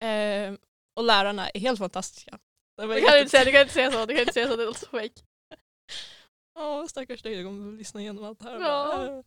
Ehm, 0.03 0.57
och 0.95 1.03
lärarna 1.03 1.49
är 1.49 1.59
helt 1.59 1.79
fantastiska. 1.79 2.39
Du 2.77 2.87
kan 2.87 2.95
jätte- 2.97 3.17
inte 3.17 3.29
säga, 3.29 3.45
du 3.45 3.51
kan 3.51 3.61
inte 3.61 3.73
säga 3.73 3.91
så, 3.91 4.05
du 4.05 4.13
kan 4.13 4.21
inte 4.21 4.33
säga 4.33 4.47
så, 4.47 4.55
det 4.55 4.65
låter 4.65 4.79
så 4.79 4.85
fake. 4.85 5.21
Ja, 6.57 6.87
stackars 6.87 7.21
dig, 7.21 7.35
du 7.35 7.43
kommer 7.43 7.77
lyssna 7.77 8.01
igenom 8.01 8.23
allt 8.23 8.39
det 8.39 8.45
här. 8.45 8.53
Ja. 8.59 8.59
Bara, 8.97 9.23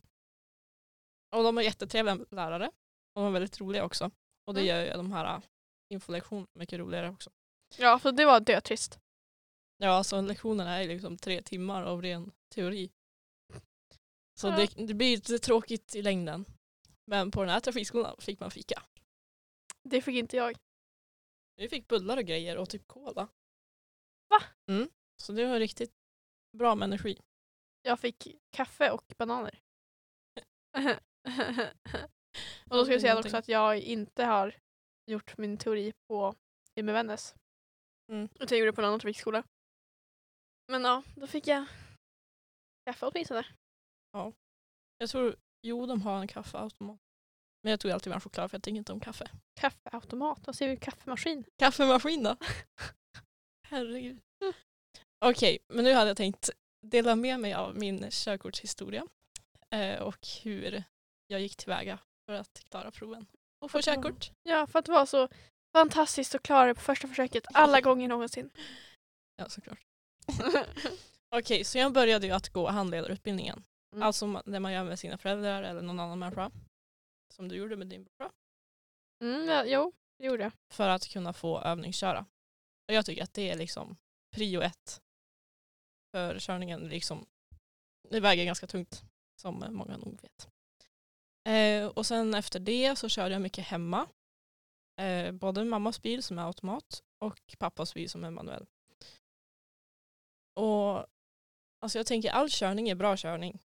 Och 1.37 1.43
de 1.43 1.57
är 1.57 1.61
jättetrevliga 1.61 2.25
lärare. 2.31 2.65
Och 3.13 3.21
de 3.21 3.25
är 3.25 3.31
väldigt 3.31 3.61
roliga 3.61 3.83
också. 3.85 4.11
Och 4.45 4.53
det 4.53 4.61
Mm. 4.61 4.75
gör 4.75 4.85
ju 4.85 4.91
de 4.91 5.11
här 5.11 5.35
äh, 5.35 5.41
infolektionerna 5.89 6.47
mycket 6.53 6.79
roligare 6.79 7.09
också. 7.09 7.29
Ja, 7.77 7.99
för 7.99 8.11
det 8.11 8.25
var 8.25 8.39
dötrist. 8.39 8.99
Ja, 9.77 9.89
alltså 9.89 10.21
lektionerna 10.21 10.83
är 10.83 10.87
liksom 10.87 11.17
tre 11.17 11.41
timmar 11.41 11.83
av 11.83 12.01
ren 12.01 12.31
teori. 12.55 12.89
Så 14.39 14.47
Ja. 14.47 14.55
det, 14.55 14.87
det 14.87 14.93
blir 14.93 15.15
lite 15.15 15.39
tråkigt 15.39 15.95
i 15.95 16.01
längden. 16.01 16.45
Men 17.05 17.31
på 17.31 17.41
den 17.41 17.49
här 17.49 17.59
trafikskolan 17.59 18.15
fick 18.19 18.39
man 18.39 18.51
fika. 18.51 18.83
Det 19.83 20.01
fick 20.01 20.15
inte 20.15 20.37
jag. 20.37 20.57
Vi 21.55 21.69
fick 21.69 21.87
bullar 21.87 22.17
och 22.17 22.23
grejer 22.23 22.57
och 22.57 22.69
typ 22.69 22.87
cola. 22.87 23.27
Va? 24.29 24.43
Mm. 24.67 24.89
Så 25.21 25.33
det 25.33 25.45
var 25.45 25.59
riktigt 25.59 25.91
bra 26.57 26.75
med 26.75 26.85
energi. 26.85 27.19
Jag 27.81 27.99
fick 27.99 28.27
kaffe 28.51 28.91
och 28.91 29.13
bananer. 29.17 29.59
och 32.69 32.77
då 32.77 32.83
ska 32.85 32.93
jag 32.93 33.01
säga 33.01 33.19
också 33.19 33.37
att 33.37 33.47
jag 33.47 33.79
inte 33.79 34.23
har 34.23 34.55
gjort 35.05 35.37
min 35.37 35.57
teori 35.57 35.93
på 36.07 36.35
Umeå 36.75 36.93
Vännäs. 36.93 37.35
Mm. 38.11 38.29
Utan 38.35 38.47
jag 38.49 38.59
gjorde 38.59 38.71
det 38.71 38.75
på 38.75 38.81
en 38.81 38.87
annan 38.87 38.99
trafikskola. 38.99 39.43
Men 40.67 40.83
ja, 40.83 41.03
då 41.15 41.27
fick 41.27 41.47
jag 41.47 41.65
kaffe 42.85 43.05
åtminstone. 43.05 43.45
Jag 44.97 45.09
tror, 45.09 45.35
jo 45.61 45.85
de 45.85 46.01
har 46.01 46.19
en 46.19 46.27
kaffeautomat. 46.27 46.99
Men 47.63 47.71
jag 47.71 47.79
tog 47.79 47.91
alltid 47.91 48.13
med 48.13 48.23
choklad 48.23 48.51
för 48.51 48.55
jag 48.57 48.63
tycker 48.63 48.77
inte 48.77 48.93
om 48.93 48.99
kaffe. 48.99 49.31
Kaffeautomat, 49.59 50.39
vad 50.45 50.55
säger 50.55 50.71
vi? 50.71 50.77
Kaffemaskin? 50.77 51.43
Kaffemaskin 51.57 52.23
då? 52.23 52.35
Herregud. 53.67 54.21
Okej, 55.25 55.59
men 55.67 55.83
nu 55.83 55.93
hade 55.93 56.07
jag 56.07 56.17
tänkt 56.17 56.49
dela 56.81 57.15
med 57.15 57.39
mig 57.39 57.53
av 57.53 57.75
min 57.77 58.11
körkortshistoria 58.11 59.07
eh, 59.69 60.01
och 60.01 60.27
hur 60.43 60.83
jag 61.27 61.41
gick 61.41 61.55
tillväga 61.55 61.99
för 62.25 62.33
att 62.33 62.63
klara 62.69 62.91
proven 62.91 63.27
och 63.59 63.71
få 63.71 63.81
körkort. 63.81 64.31
Ja, 64.43 64.67
för 64.67 64.79
att 64.79 64.85
det 64.85 64.91
var 64.91 65.05
så 65.05 65.27
fantastiskt 65.73 66.35
att 66.35 66.43
klara 66.43 66.67
det 66.67 66.75
på 66.75 66.81
första 66.81 67.07
försöket 67.07 67.45
alla 67.53 67.81
gånger 67.81 68.07
någonsin. 68.07 68.49
Ja, 69.35 69.49
såklart. 69.49 69.79
Okej, 71.35 71.63
så 71.63 71.77
jag 71.77 71.93
började 71.93 72.27
ju 72.27 72.33
att 72.33 72.49
gå 72.49 72.69
handledarutbildningen. 72.69 73.63
Mm. 73.91 74.03
Alltså 74.03 74.41
det 74.45 74.59
man 74.59 74.73
gör 74.73 74.83
med 74.83 74.99
sina 74.99 75.17
föräldrar 75.17 75.63
eller 75.63 75.81
någon 75.81 75.99
annan 75.99 76.19
människa. 76.19 76.51
Som 77.33 77.47
du 77.47 77.55
gjorde 77.55 77.75
med 77.75 77.87
din 77.87 78.03
bror. 78.03 78.31
Mm, 79.23 79.47
ja, 79.47 79.63
jo, 79.65 79.93
det 80.17 80.25
gjorde 80.25 80.43
jag. 80.43 80.51
För 80.73 80.89
att 80.89 81.07
kunna 81.07 81.33
få 81.33 81.61
övningsköra. 81.61 82.25
Och 82.87 82.93
jag 82.93 83.05
tycker 83.05 83.23
att 83.23 83.33
det 83.33 83.49
är 83.49 83.57
liksom 83.57 83.97
prio 84.35 84.61
ett. 84.61 85.01
För 86.11 86.39
körningen 86.39 86.81
liksom, 86.81 87.25
det 88.09 88.19
väger 88.19 88.45
ganska 88.45 88.67
tungt. 88.67 89.03
Som 89.41 89.65
många 89.69 89.97
nog 89.97 90.21
vet. 90.21 90.49
Eh, 91.47 91.87
och 91.87 92.05
sen 92.05 92.33
efter 92.33 92.59
det 92.59 92.95
så 92.95 93.09
körde 93.09 93.35
jag 93.35 93.41
mycket 93.41 93.65
hemma. 93.65 94.07
Eh, 94.99 95.31
både 95.31 95.65
mammas 95.65 96.01
bil 96.01 96.23
som 96.23 96.39
är 96.39 96.43
automat 96.43 97.03
och 97.19 97.55
pappas 97.59 97.93
bil 97.93 98.09
som 98.09 98.23
är 98.23 98.31
manuell. 98.31 98.65
Och 100.53 101.07
alltså 101.79 101.99
jag 101.99 102.05
tänker 102.05 102.31
all 102.31 102.49
körning 102.49 102.89
är 102.89 102.95
bra 102.95 103.17
körning. 103.17 103.59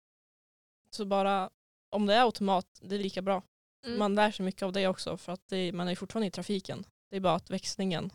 Så 0.94 1.04
bara 1.04 1.50
om 1.90 2.06
det 2.06 2.14
är 2.14 2.20
automat, 2.22 2.66
det 2.82 2.94
är 2.94 2.98
lika 2.98 3.22
bra. 3.22 3.42
Mm. 3.86 3.98
Man 3.98 4.14
lär 4.14 4.30
sig 4.30 4.44
mycket 4.44 4.62
av 4.62 4.72
det 4.72 4.86
också 4.88 5.16
för 5.16 5.32
att 5.32 5.48
det, 5.48 5.72
man 5.72 5.88
är 5.88 5.94
fortfarande 5.94 6.26
i 6.26 6.30
trafiken. 6.30 6.84
Det 7.10 7.16
är 7.16 7.20
bara 7.20 7.34
att 7.34 7.50
växlingen 7.50 8.10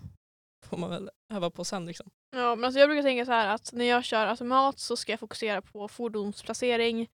får 0.65 0.77
man 0.77 0.89
väl 0.89 1.09
öva 1.33 1.49
på 1.49 1.65
sen 1.65 1.85
liksom. 1.85 2.09
Ja, 2.35 2.55
men 2.55 2.65
alltså 2.65 2.79
jag 2.79 2.89
brukar 2.89 3.03
tänka 3.03 3.25
så 3.25 3.31
här 3.31 3.47
att 3.55 3.73
när 3.73 3.85
jag 3.85 4.03
kör 4.03 4.27
automat 4.27 4.79
så 4.79 4.97
ska 4.97 5.11
jag 5.11 5.19
fokusera 5.19 5.61
på 5.61 5.87
fordonsplacering, 5.87 7.07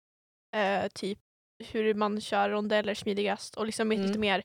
eh, 0.55 0.87
typ 0.87 1.19
hur 1.71 1.93
man 1.93 2.21
kör 2.21 2.49
rondeller 2.49 2.93
smidigast 2.93 3.57
och 3.57 3.65
liksom 3.65 3.91
Mm. 3.91 4.05
lite 4.07 4.19
mer 4.19 4.43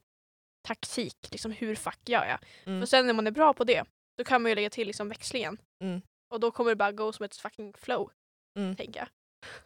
taktik, 0.68 1.28
liksom 1.30 1.50
hur 1.52 1.74
fuck 1.74 2.08
gör 2.08 2.24
jag? 2.26 2.38
Mm. 2.64 2.80
För 2.80 2.86
sen 2.86 3.06
när 3.06 3.12
man 3.14 3.26
är 3.26 3.30
bra 3.30 3.52
på 3.54 3.64
det, 3.64 3.84
då 4.18 4.24
kan 4.24 4.42
man 4.42 4.50
ju 4.50 4.54
lägga 4.54 4.70
till 4.70 4.86
liksom 4.86 5.08
växlingen. 5.08 5.58
Mm. 5.82 6.02
Och 6.34 6.40
då 6.40 6.50
kommer 6.50 6.70
det 6.70 6.76
bara 6.76 6.92
gå 6.92 7.12
som 7.12 7.24
ett 7.24 7.36
fucking 7.36 7.74
flow, 7.74 8.10
Mm. 8.58 8.76
tänker 8.76 9.00
jag. 9.00 9.08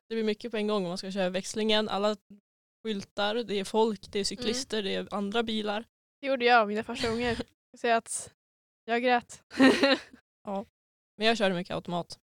Det 0.08 0.14
blir 0.14 0.24
mycket 0.24 0.50
på 0.50 0.56
en 0.56 0.66
gång 0.66 0.82
om 0.82 0.88
man 0.88 0.98
ska 0.98 1.10
köra 1.10 1.30
växlingen. 1.30 1.88
Alla 1.88 2.16
skyltar, 2.82 3.34
det 3.34 3.54
är 3.54 3.64
folk, 3.64 4.12
det 4.12 4.18
är 4.20 4.24
cyklister, 4.24 4.82
det 4.82 4.94
är 4.94 5.14
andra 5.14 5.42
bilar. 5.42 5.84
Det 6.20 6.26
gjorde 6.26 6.44
jag 6.44 6.68
mina 6.68 6.84
första 6.84 7.08
gånger. 7.10 7.42
Att 7.82 8.32
jag 8.84 9.02
grät. 9.02 9.42
Men 11.16 11.26
jag 11.26 11.36
körde 11.36 11.54
mycket 11.54 11.74
automat. 11.74 12.20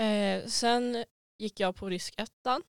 Eh, 0.00 0.46
sen 0.46 1.04
gick 1.38 1.60
jag 1.60 1.76
på 1.76 1.88
riskettan. 1.88 2.62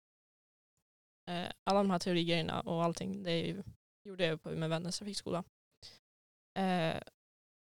Eh, 1.30 1.52
alla 1.64 1.80
de 1.80 1.90
här 1.92 2.00
teorigrejerna 2.00 2.62
och 2.62 2.84
allting 2.84 3.24
det 3.24 3.40
ju, 3.40 3.64
gjorde 4.04 4.26
jag 4.26 4.42
på 4.42 4.50
med 4.50 4.70
Vännäs 4.70 4.98
trafikskola. 4.98 5.44
Eh, 6.58 7.02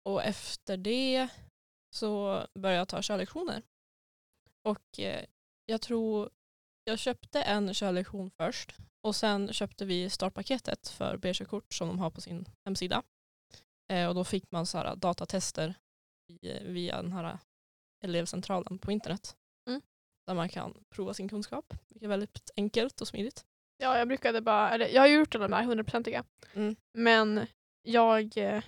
och 0.05 0.23
efter 0.23 0.77
det 0.77 1.27
så 1.95 2.45
började 2.53 2.77
jag 2.79 2.87
ta 2.87 3.01
körlektioner. 3.01 3.63
Och 4.61 4.99
eh, 4.99 5.25
jag 5.65 5.81
tror 5.81 6.29
jag 6.83 6.99
köpte 6.99 7.41
en 7.41 7.73
körlektion 7.73 8.31
först 8.37 8.75
och 9.01 9.15
sen 9.15 9.53
köpte 9.53 9.85
vi 9.85 10.09
startpaketet 10.09 10.87
för 10.87 11.17
B-körkort 11.17 11.73
som 11.73 11.87
de 11.87 11.99
har 11.99 12.09
på 12.09 12.21
sin 12.21 12.45
hemsida. 12.65 13.03
Eh, 13.91 14.07
och 14.07 14.15
då 14.15 14.23
fick 14.23 14.51
man 14.51 14.65
så 14.65 14.77
här 14.77 14.95
datatester 14.95 15.73
via 16.61 17.01
den 17.01 17.13
här 17.13 17.37
elevcentralen 18.03 18.77
på 18.77 18.91
internet. 18.91 19.35
Mm. 19.69 19.81
Där 20.27 20.33
man 20.33 20.49
kan 20.49 20.83
prova 20.89 21.13
sin 21.13 21.29
kunskap. 21.29 21.73
Vilket 21.87 22.03
är 22.03 22.07
väldigt 22.07 22.51
enkelt 22.55 23.01
och 23.01 23.07
smidigt. 23.07 23.45
Ja, 23.77 23.97
jag 23.97 24.07
brukade 24.07 24.41
bara, 24.41 24.69
eller 24.69 24.87
jag 24.87 25.01
har 25.01 25.07
gjort 25.07 25.31
de 25.31 25.53
här 25.53 25.63
hundraprocentiga. 25.63 26.23
Mm. 26.53 26.75
Men 26.97 27.47
jag, 27.81 28.37
eh, 28.37 28.63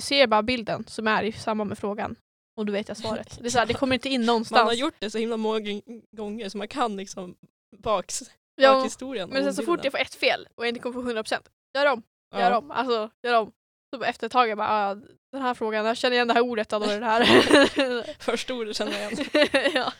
ser 0.00 0.26
bara 0.26 0.42
bilden 0.42 0.84
som 0.86 1.06
är 1.06 1.22
i 1.22 1.32
samband 1.32 1.68
med 1.68 1.78
frågan 1.78 2.16
och 2.56 2.66
då 2.66 2.72
vet 2.72 2.88
jag 2.88 2.96
svaret. 2.96 3.38
Det, 3.40 3.46
är 3.46 3.50
så 3.50 3.58
här, 3.58 3.66
det 3.66 3.74
kommer 3.74 3.94
inte 3.94 4.08
in 4.08 4.22
någonstans. 4.26 4.58
Man 4.58 4.66
har 4.66 4.74
gjort 4.74 4.94
det 4.98 5.10
så 5.10 5.18
himla 5.18 5.36
många 5.36 5.80
gånger 6.16 6.48
så 6.48 6.58
man 6.58 6.68
kan 6.68 6.96
liksom 6.96 7.36
baks, 7.76 8.22
ja, 8.54 8.74
bakhistorien. 8.74 9.28
men 9.30 9.44
sen 9.44 9.54
så 9.54 9.62
fort 9.62 9.80
jag 9.84 9.92
får 9.92 9.98
ett 10.00 10.14
fel 10.14 10.48
och 10.54 10.64
jag 10.64 10.68
inte 10.68 10.80
kommer 10.80 11.02
få 11.02 11.20
100% 11.20 11.40
gör 11.78 11.86
om, 11.86 12.02
gör 12.34 12.50
Ja. 12.50 12.58
om, 12.58 12.70
alltså 12.70 13.10
gör 13.22 13.34
om. 13.40 13.52
Så 13.96 14.02
efter 14.04 14.26
ett 14.26 14.32
tag 14.32 14.48
jag 14.48 14.58
bara, 14.58 14.68
ah, 14.90 14.94
den 15.32 15.42
här 15.42 15.54
frågan, 15.54 15.86
jag 15.86 15.96
känner 15.96 16.14
igen 16.14 16.28
det 16.28 16.34
här 16.34 16.40
ordet, 16.40 16.72
ja, 16.72 16.78
då 16.78 16.84
är 16.84 16.94
det 16.94 16.98
det 17.00 17.06
här. 17.06 18.18
Första 18.22 18.54
ordet 18.54 18.76
känner 18.76 19.00
jag 19.02 19.12
igen. 19.12 19.26
ja. 19.74 19.92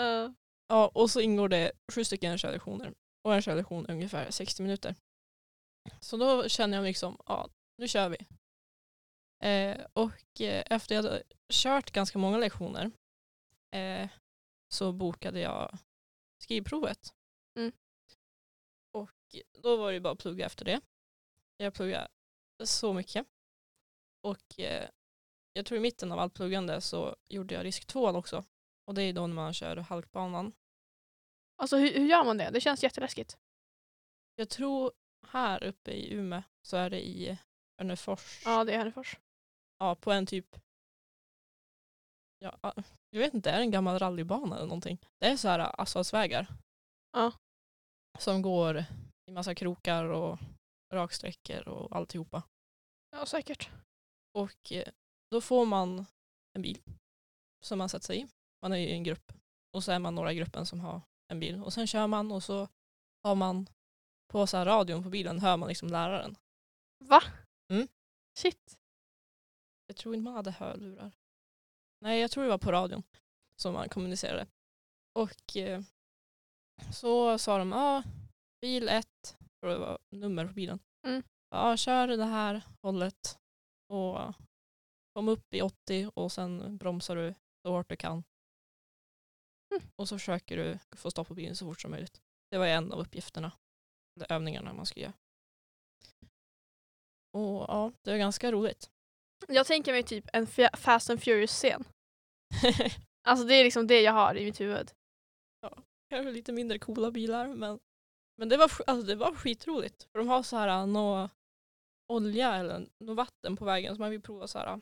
Eh, 0.00 0.30
Ja, 0.68 0.90
och 0.94 1.10
så 1.10 1.20
ingår 1.20 1.48
det 1.48 1.72
sju 1.92 2.04
stycken 2.04 2.38
körlektioner. 2.38 2.92
Och 3.24 3.34
en 3.34 3.42
körlektion 3.42 3.86
är 3.86 3.92
ungefär 3.92 4.30
60 4.30 4.62
minuter. 4.62 4.94
Så 6.00 6.16
då 6.16 6.48
känner 6.48 6.76
jag 6.76 6.84
liksom, 6.84 7.16
ja, 7.26 7.48
nu 7.78 7.88
kör 7.88 8.08
vi. 8.08 8.16
Eh, 9.42 9.86
och 9.92 10.40
eh, 10.40 10.64
efter 10.70 10.94
jag 10.94 11.02
hade 11.02 11.22
kört 11.52 11.90
ganska 11.90 12.18
många 12.18 12.38
lektioner 12.38 12.90
eh, 13.70 14.08
så 14.68 14.92
bokade 14.92 15.40
jag 15.40 15.78
skrivprovet. 16.38 17.14
Mm. 17.56 17.72
Och 18.92 19.10
då 19.62 19.76
var 19.76 19.92
det 19.92 20.00
bara 20.00 20.12
att 20.12 20.18
plugga 20.18 20.46
efter 20.46 20.64
det. 20.64 20.80
Jag 21.56 21.74
pluggade 21.74 22.08
så 22.64 22.92
mycket. 22.92 23.26
Och 24.20 24.60
eh, 24.60 24.88
jag 25.52 25.66
tror 25.66 25.78
i 25.78 25.82
mitten 25.82 26.12
av 26.12 26.18
allt 26.18 26.34
pluggande 26.34 26.80
så 26.80 27.16
gjorde 27.28 27.54
jag 27.54 27.64
risk 27.64 27.86
2 27.86 28.08
också. 28.08 28.44
Och 28.84 28.94
det 28.94 29.02
är 29.02 29.12
då 29.12 29.26
när 29.26 29.34
man 29.34 29.54
kör 29.54 29.76
halkbanan. 29.76 30.52
alltså 31.56 31.76
hur, 31.76 31.94
hur 31.94 32.06
gör 32.06 32.24
man 32.24 32.38
det? 32.38 32.50
Det 32.50 32.60
känns 32.60 32.82
jätteläskigt. 32.82 33.38
Jag 34.34 34.48
tror 34.48 34.92
här 35.26 35.64
uppe 35.64 35.90
i 35.90 36.12
Umeå 36.12 36.42
så 36.62 36.76
är 36.76 36.90
det 36.90 37.06
i 37.06 37.38
Örnefors. 37.78 38.42
Ja, 38.44 38.64
det 38.64 38.72
är 38.72 38.78
Hörnefors. 38.78 39.16
Ja, 39.82 39.94
på 39.94 40.12
en 40.12 40.26
typ, 40.26 40.56
ja, 42.38 42.74
jag 43.10 43.20
vet 43.20 43.34
inte, 43.34 43.50
är 43.50 43.56
det 43.56 43.62
en 43.62 43.70
gammal 43.70 43.98
rallybana 43.98 44.56
eller 44.56 44.66
någonting? 44.66 44.98
Det 45.18 45.26
är 45.26 45.36
så 45.36 45.48
här 45.48 45.80
asfaltsvägar. 45.80 46.46
Ja. 47.12 47.32
Som 48.18 48.42
går 48.42 48.84
i 49.26 49.32
massa 49.32 49.54
krokar 49.54 50.04
och 50.04 50.38
raksträckor 50.92 51.68
och 51.68 51.96
alltihopa. 51.96 52.42
Ja, 53.10 53.26
säkert. 53.26 53.70
Och 54.32 54.72
eh, 54.72 54.88
då 55.30 55.40
får 55.40 55.66
man 55.66 56.06
en 56.52 56.62
bil 56.62 56.82
som 57.64 57.78
man 57.78 57.88
sätter 57.88 58.06
sig 58.06 58.20
i. 58.20 58.28
Man 58.62 58.72
är 58.72 58.76
i 58.76 58.92
en 58.92 59.04
grupp. 59.04 59.32
Och 59.72 59.84
så 59.84 59.92
är 59.92 59.98
man 59.98 60.14
några 60.14 60.32
i 60.32 60.36
gruppen 60.36 60.66
som 60.66 60.80
har 60.80 61.00
en 61.28 61.40
bil. 61.40 61.62
Och 61.62 61.72
sen 61.72 61.86
kör 61.86 62.06
man 62.06 62.32
och 62.32 62.42
så 62.42 62.68
har 63.22 63.34
man 63.34 63.66
på 64.32 64.46
så 64.46 64.56
här 64.56 64.64
radion 64.64 65.02
på 65.02 65.10
bilen 65.10 65.40
hör 65.40 65.56
man 65.56 65.68
liksom 65.68 65.88
läraren. 65.88 66.36
Va? 66.98 67.22
Mm. 67.72 67.88
Shit. 68.38 68.78
Jag 69.92 69.96
tror 69.96 70.14
inte 70.14 70.24
man 70.24 70.34
hade 70.34 70.50
hörlurar. 70.50 71.12
Nej, 72.00 72.20
jag 72.20 72.30
tror 72.30 72.44
det 72.44 72.50
var 72.50 72.58
på 72.58 72.72
radion 72.72 73.02
som 73.56 73.74
man 73.74 73.88
kommunicerade. 73.88 74.46
Och 75.12 75.56
eh, 75.56 75.82
så 76.92 77.38
sa 77.38 77.58
de, 77.58 77.72
ja, 77.72 78.02
bil 78.60 78.88
1, 78.88 79.36
tror 79.60 79.70
det 79.70 79.78
var 79.78 79.98
nummer 80.10 80.46
på 80.46 80.52
bilen. 80.52 80.78
Mm. 81.06 81.22
Ja, 81.50 81.76
kör 81.76 82.08
det 82.08 82.24
här 82.24 82.62
hållet 82.82 83.38
och 83.88 84.34
kom 85.14 85.28
upp 85.28 85.54
i 85.54 85.62
80 85.62 86.10
och 86.14 86.32
sen 86.32 86.76
bromsar 86.76 87.16
du 87.16 87.34
så 87.62 87.72
hårt 87.72 87.88
du 87.88 87.96
kan. 87.96 88.24
Mm. 89.74 89.90
Och 89.96 90.08
så 90.08 90.18
försöker 90.18 90.56
du 90.56 90.78
få 90.96 91.10
stopp 91.10 91.28
på 91.28 91.34
bilen 91.34 91.56
så 91.56 91.66
fort 91.66 91.80
som 91.80 91.90
möjligt. 91.90 92.22
Det 92.50 92.58
var 92.58 92.66
en 92.66 92.92
av 92.92 92.98
uppgifterna, 92.98 93.52
eller 94.16 94.32
övningarna 94.32 94.72
man 94.72 94.86
skulle 94.86 95.04
göra. 95.04 95.14
Och 97.32 97.64
ja, 97.68 97.92
det 98.02 98.10
var 98.10 98.18
ganska 98.18 98.52
roligt. 98.52 98.91
Jag 99.48 99.66
tänker 99.66 99.92
mig 99.92 100.02
typ 100.02 100.24
en 100.32 100.46
Fa- 100.46 100.76
Fast 100.76 101.10
and 101.10 101.22
Furious-scen. 101.22 101.84
Alltså 103.24 103.46
det 103.46 103.54
är 103.54 103.64
liksom 103.64 103.86
det 103.86 104.00
jag 104.00 104.12
har 104.12 104.36
i 104.36 104.44
mitt 104.44 104.60
huvud. 104.60 104.90
Kanske 106.10 106.30
lite 106.30 106.52
mindre 106.52 106.78
coola 106.78 107.10
bilar 107.10 107.48
men, 107.48 107.80
men 108.38 108.48
det, 108.48 108.56
var, 108.56 108.70
alltså, 108.86 109.06
det 109.06 109.14
var 109.14 109.34
skitroligt. 109.34 110.02
För 110.02 110.18
de 110.18 110.28
har 110.28 110.42
så 110.42 110.56
här 110.56 110.86
nå 110.86 111.28
olja 112.12 112.54
eller 112.54 112.88
något 112.98 113.16
vatten 113.16 113.56
på 113.56 113.64
vägen 113.64 113.96
så 113.96 114.00
man 114.00 114.10
vill 114.10 114.22
prova 114.22 114.48
så 114.48 114.58
här 114.58 114.80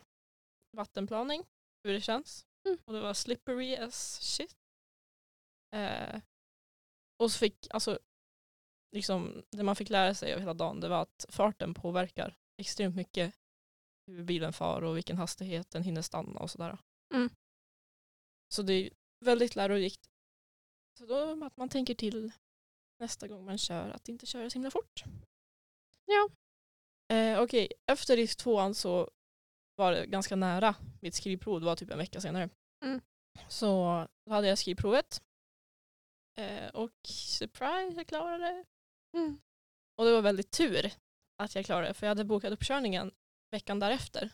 vattenplaning, 0.77 1.43
hur 1.83 1.93
det 1.93 2.01
känns. 2.01 2.45
Mm. 2.67 2.77
Och 2.85 2.93
det 2.93 3.01
var 3.01 3.13
slippery 3.13 3.75
as 3.75 4.21
shit. 4.21 4.55
Eh, 5.75 6.21
och 7.19 7.31
så 7.31 7.39
fick, 7.39 7.67
alltså, 7.69 7.99
liksom, 8.95 9.43
det 9.51 9.63
man 9.63 9.75
fick 9.75 9.89
lära 9.89 10.13
sig 10.13 10.33
av 10.33 10.39
hela 10.39 10.53
dagen 10.53 10.79
det 10.79 10.89
var 10.89 11.01
att 11.01 11.25
farten 11.29 11.73
påverkar 11.73 12.35
extremt 12.61 12.95
mycket 12.95 13.35
hur 14.15 14.23
bilen 14.23 14.53
far 14.53 14.81
och 14.81 14.97
vilken 14.97 15.17
hastighet 15.17 15.71
den 15.71 15.83
hinner 15.83 16.01
stanna 16.01 16.39
och 16.39 16.51
sådär. 16.51 16.77
Mm. 17.13 17.29
Så 18.53 18.61
det 18.61 18.73
är 18.73 18.89
väldigt 19.19 19.55
lärorikt. 19.55 20.09
Så 20.97 21.05
då 21.05 21.45
att 21.45 21.57
man 21.57 21.69
tänker 21.69 21.95
till 21.95 22.31
nästa 22.99 23.27
gång 23.27 23.45
man 23.45 23.57
kör 23.57 23.89
att 23.89 24.09
inte 24.09 24.25
köra 24.25 24.49
så 24.49 24.53
himla 24.53 24.71
fort. 24.71 25.03
Ja. 26.05 26.29
Eh, 27.15 27.41
Okej, 27.41 27.73
efter 27.85 28.15
risk 28.15 28.37
tvåan 28.37 28.75
så 28.75 29.11
var 29.75 29.91
det 29.91 30.05
ganska 30.05 30.35
nära 30.35 30.75
mitt 31.01 31.15
skrivprov. 31.15 31.59
Det 31.59 31.65
var 31.65 31.75
typ 31.75 31.91
en 31.91 31.97
vecka 31.97 32.21
senare. 32.21 32.49
Mm. 32.83 33.01
Så 33.47 33.67
då 34.25 34.31
hade 34.31 34.47
jag 34.47 34.57
skrivprovet. 34.57 35.21
Eh, 36.37 36.69
och 36.69 36.91
surprise, 37.07 37.93
jag 37.97 38.07
klarade 38.07 38.45
det. 38.45 38.65
Mm. 39.17 39.41
Och 39.95 40.05
det 40.05 40.11
var 40.11 40.21
väldigt 40.21 40.51
tur 40.51 40.91
att 41.37 41.55
jag 41.55 41.65
klarade 41.65 41.87
det. 41.87 41.93
För 41.93 42.05
jag 42.05 42.11
hade 42.11 42.23
bokat 42.23 42.53
uppkörningen 42.53 43.11
veckan 43.51 43.79
därefter. 43.79 44.29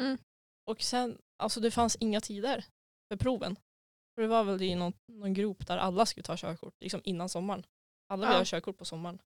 Mm. 0.00 0.18
Och 0.70 0.82
sen, 0.82 1.18
alltså 1.36 1.60
det 1.60 1.70
fanns 1.70 1.96
inga 1.96 2.20
tider 2.20 2.64
för 3.08 3.16
proven. 3.16 3.56
För 4.14 4.22
det 4.22 4.28
var 4.28 4.44
väl 4.44 4.62
i 4.62 4.74
någon, 4.74 4.92
någon 5.12 5.34
grop 5.34 5.66
där 5.66 5.78
alla 5.78 6.06
skulle 6.06 6.24
ta 6.24 6.36
körkort, 6.36 6.74
liksom 6.80 7.00
innan 7.04 7.28
sommaren. 7.28 7.66
Alla 8.08 8.26
vill 8.26 8.32
Ja. 8.32 8.38
ha 8.38 8.44
körkort 8.44 8.76
på 8.78 8.84
sommaren. 8.84 9.22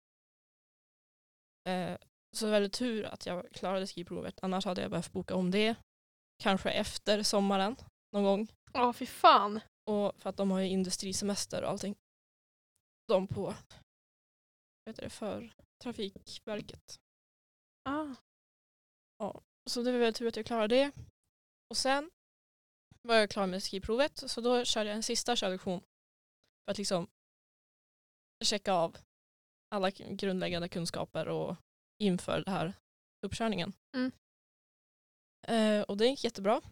Eh, 1.68 1.98
så 2.36 2.44
det 2.44 2.50
var 2.50 2.60
väldigt 2.60 2.72
tur 2.78 3.04
att 3.04 3.26
jag 3.26 3.52
klarade 3.52 3.86
skrivprovet. 3.86 4.38
Annars 4.42 4.64
hade 4.64 4.80
jag 4.82 4.90
behövt 4.90 5.12
boka 5.12 5.34
om 5.34 5.50
det. 5.50 5.74
Kanske 6.42 6.70
efter 6.70 7.22
sommaren 7.22 7.76
någon 8.12 8.24
gång. 8.24 8.48
Ja, 8.72 8.92
fy 8.92 9.06
fan. 9.06 9.60
Och 9.90 10.20
för 10.20 10.30
att 10.30 10.36
de 10.36 10.50
har 10.50 10.60
ju 10.60 10.68
industrisemester 10.68 11.62
och 11.64 11.70
allting. 11.70 11.94
De 13.08 13.26
på, 13.28 13.42
vad 13.44 13.54
heter 14.86 15.02
det, 15.02 15.10
för 15.10 15.54
Trafikverket. 15.82 16.96
Ah. 17.84 18.14
Så 19.66 19.82
det 19.82 19.92
var 19.92 19.98
väldigt 19.98 20.16
tur 20.16 20.28
att 20.28 20.36
jag 20.36 20.46
klarade 20.46 20.76
det. 20.76 20.92
Och 21.70 21.76
sen 21.76 22.10
var 23.02 23.14
jag 23.14 23.30
klar 23.30 23.46
med 23.46 23.62
skrivprovet 23.62 24.30
så 24.30 24.40
då 24.40 24.64
körde 24.64 24.88
jag 24.88 24.96
en 24.96 25.02
sista 25.02 25.36
körlektion 25.36 25.80
för 26.64 26.70
att 26.70 26.78
liksom 26.78 27.06
checka 28.44 28.72
av 28.72 28.96
alla 29.70 29.90
grundläggande 29.90 30.68
kunskaper 30.68 31.28
och 31.28 31.56
inför 31.98 32.40
den 32.40 32.54
här 32.54 32.72
uppkörningen. 33.26 33.72
Mm. 33.96 34.12
Eh, 35.48 35.82
och 35.82 35.96
det 35.96 36.06
gick 36.06 36.24
jättebra. 36.24 36.62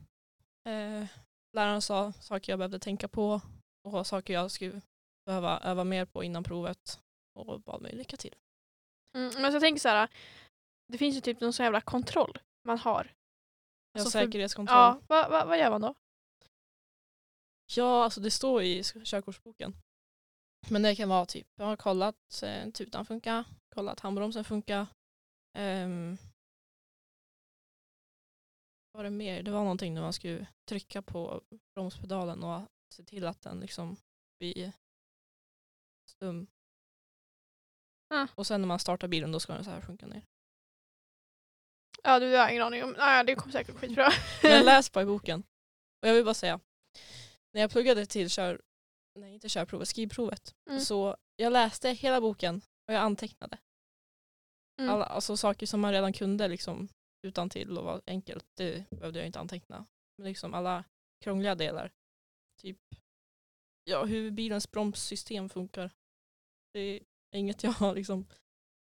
Eh, 0.64 1.06
läraren 1.52 1.82
sa 1.82 2.12
saker 2.12 2.52
jag 2.52 2.58
behövde 2.58 2.78
tänka 2.78 3.08
på 3.08 3.40
och 3.84 4.06
saker 4.06 4.34
jag 4.34 4.50
skulle 4.50 4.80
behöva 5.26 5.60
öva 5.60 5.84
mer 5.84 6.04
på 6.04 6.24
innan 6.24 6.44
provet 6.44 7.00
och 7.34 7.60
bad 7.60 7.82
mig 7.82 7.94
lycka 7.94 8.16
till. 8.16 8.34
Mm, 9.16 9.32
men 9.34 9.52
jag 9.52 9.60
tänker 9.60 9.80
så 9.80 9.88
här, 9.88 10.08
det 10.86 10.98
finns 10.98 11.16
ju 11.16 11.20
typ 11.20 11.40
någon 11.40 11.52
sån 11.52 11.64
jävla 11.64 11.80
kontroll 11.80 12.38
man 12.64 12.78
har. 12.78 13.14
Jag 13.92 14.00
Alltså 14.00 14.10
säkerhetskontroll. 14.10 14.76
Ja, 14.76 15.00
vad 15.08 15.30
va, 15.30 15.44
vad 15.44 15.58
gör 15.58 15.70
man 15.70 15.80
då? 15.80 15.94
Ja, 17.76 18.04
alltså 18.04 18.20
det 18.20 18.30
står 18.30 18.62
i 18.62 18.82
körkortsboken. 18.82 19.74
Men 20.70 20.82
det 20.82 20.96
kan 20.96 21.08
vara 21.08 21.26
typ, 21.26 21.46
jag 21.54 21.64
har 21.64 21.76
kollat 21.76 22.42
eh, 22.42 22.70
tutan 22.70 23.06
funkar, 23.06 23.44
kollat 23.74 24.00
handbromsen 24.00 24.44
funkar. 24.44 24.86
Um, 25.58 26.18
vad 28.92 28.98
var 28.98 29.04
det 29.04 29.10
mer? 29.10 29.42
Det 29.42 29.50
var 29.50 29.62
någonting 29.62 29.94
när 29.94 30.02
man 30.02 30.12
skulle 30.12 30.46
trycka 30.68 31.02
på 31.02 31.42
bromspedalen 31.74 32.42
och 32.42 32.62
se 32.94 33.04
till 33.04 33.26
att 33.26 33.42
den 33.42 33.60
liksom 33.60 33.96
blir 34.38 34.72
stum. 36.10 36.46
Ah. 38.10 38.28
Och 38.34 38.46
sen 38.46 38.60
när 38.60 38.68
man 38.68 38.78
startar 38.78 39.08
bilen 39.08 39.32
då 39.32 39.40
ska 39.40 39.54
den 39.54 39.64
så 39.64 39.70
här 39.70 39.80
sjunka 39.80 40.06
ner. 40.06 40.22
Ja, 42.04 42.20
du 42.20 42.34
har 42.36 42.48
ingen 42.48 42.62
aning 42.62 42.84
om. 42.84 42.94
Nej, 42.98 43.24
det 43.24 43.34
kommer 43.34 43.52
säkert 43.52 43.76
skitbra. 43.76 44.08
Men 44.42 44.64
läs 44.64 44.92
bara 44.92 45.02
i 45.02 45.06
boken. 45.06 45.42
Och 46.02 46.08
jag 46.08 46.14
vill 46.14 46.24
bara 46.24 46.34
säga, 46.34 46.60
när 47.52 47.60
jag 47.60 47.70
pluggade 47.70 48.06
till 48.06 48.30
kör, 48.30 48.60
nej 49.18 49.34
inte 49.34 49.48
körprovet, 49.48 49.88
skrivprovet, 49.88 50.54
Mm. 50.70 50.80
så 50.80 51.16
jag 51.36 51.52
läste 51.52 51.90
hela 51.90 52.20
boken 52.20 52.60
och 52.88 52.94
jag 52.94 53.00
antecknade. 53.02 53.58
Mm. 54.80 54.94
Alla, 54.94 55.04
alltså 55.04 55.36
saker 55.36 55.66
som 55.66 55.80
man 55.80 55.92
redan 55.92 56.12
kunde 56.12 56.48
liksom 56.48 56.88
utan 57.26 57.50
till 57.50 57.78
och 57.78 57.84
var 57.84 58.02
enkelt, 58.06 58.46
det 58.56 58.90
behövde 58.90 59.18
jag 59.18 59.26
inte 59.26 59.40
anteckna. 59.40 59.86
Men 60.18 60.28
liksom 60.28 60.54
alla 60.54 60.84
krångliga 61.24 61.54
delar, 61.54 61.92
typ 62.62 62.78
ja, 63.84 64.04
hur 64.04 64.30
bilens 64.30 64.70
bromssystem 64.70 65.48
funkar. 65.48 65.90
Det 66.72 66.80
är 66.80 67.00
inget 67.38 67.62
jag 67.62 67.70
har 67.70 67.94
liksom 67.94 68.26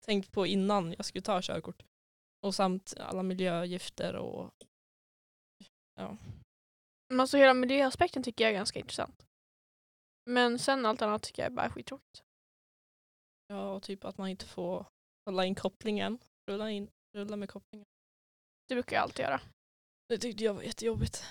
tänkt 0.06 0.32
på 0.32 0.48
innan 0.48 0.92
jag 0.98 1.06
skulle 1.06 1.22
ta 1.22 1.42
körkort. 1.42 1.84
Och 2.42 2.56
samt 2.56 2.94
alla 2.98 3.24
miljögifter 3.24 4.16
och 4.16 4.54
ja. 5.96 6.18
Men 7.10 7.20
alltså 7.20 7.38
hela 7.38 7.54
miljöaspekten 7.54 8.24
tycker 8.24 8.44
jag 8.44 8.52
är 8.52 8.58
ganska 8.58 8.80
intressant. 8.80 9.26
Men 10.26 10.60
sen 10.60 10.86
allt 10.86 11.02
annat 11.02 11.24
tycker 11.24 11.42
jag 11.42 11.52
är 11.52 11.56
bara 11.56 11.70
skittråkigt. 11.70 12.24
ja, 13.48 13.72
och 13.74 13.84
typ 13.84 14.04
att 14.06 14.18
man 14.18 14.30
inte 14.30 14.46
får 14.46 14.86
hålla 15.26 15.46
in 15.46 15.56
kopplingen. 15.56 16.20
Rulla, 16.50 16.72
in, 16.72 16.90
rulla 17.16 17.36
med 17.36 17.50
kopplingen. 17.50 17.86
Det 18.68 18.76
brukar 18.76 18.96
jag 18.96 19.04
alltid 19.04 19.24
göra. 19.26 19.42
Det 20.10 20.18
tyckte 20.18 20.44
jag 20.44 20.54
var 20.54 20.62
jättejobbigt. 20.62 21.24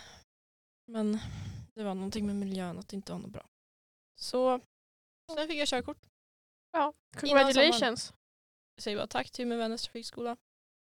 Men 0.87 1.19
det 1.75 1.85
var 1.85 1.95
någonting 1.95 2.27
med 2.27 2.37
miljön 2.37 2.79
att 2.79 2.89
det 2.89 2.97
inte 2.97 3.13
var 3.13 3.19
något 3.19 3.31
bra. 3.31 3.47
Så 4.21 4.61
sen 5.37 5.49
fick 5.49 5.59
jag 5.59 5.69
körkort. 5.69 6.07
Ja, 6.73 6.93
congratulations. 7.17 8.13
Jag 8.75 8.83
säger 8.83 8.97
bara 8.97 9.07
tack 9.07 9.31
till 9.31 9.47
min 9.47 9.59
vänners 9.59 9.83
trafikskola. 9.83 10.37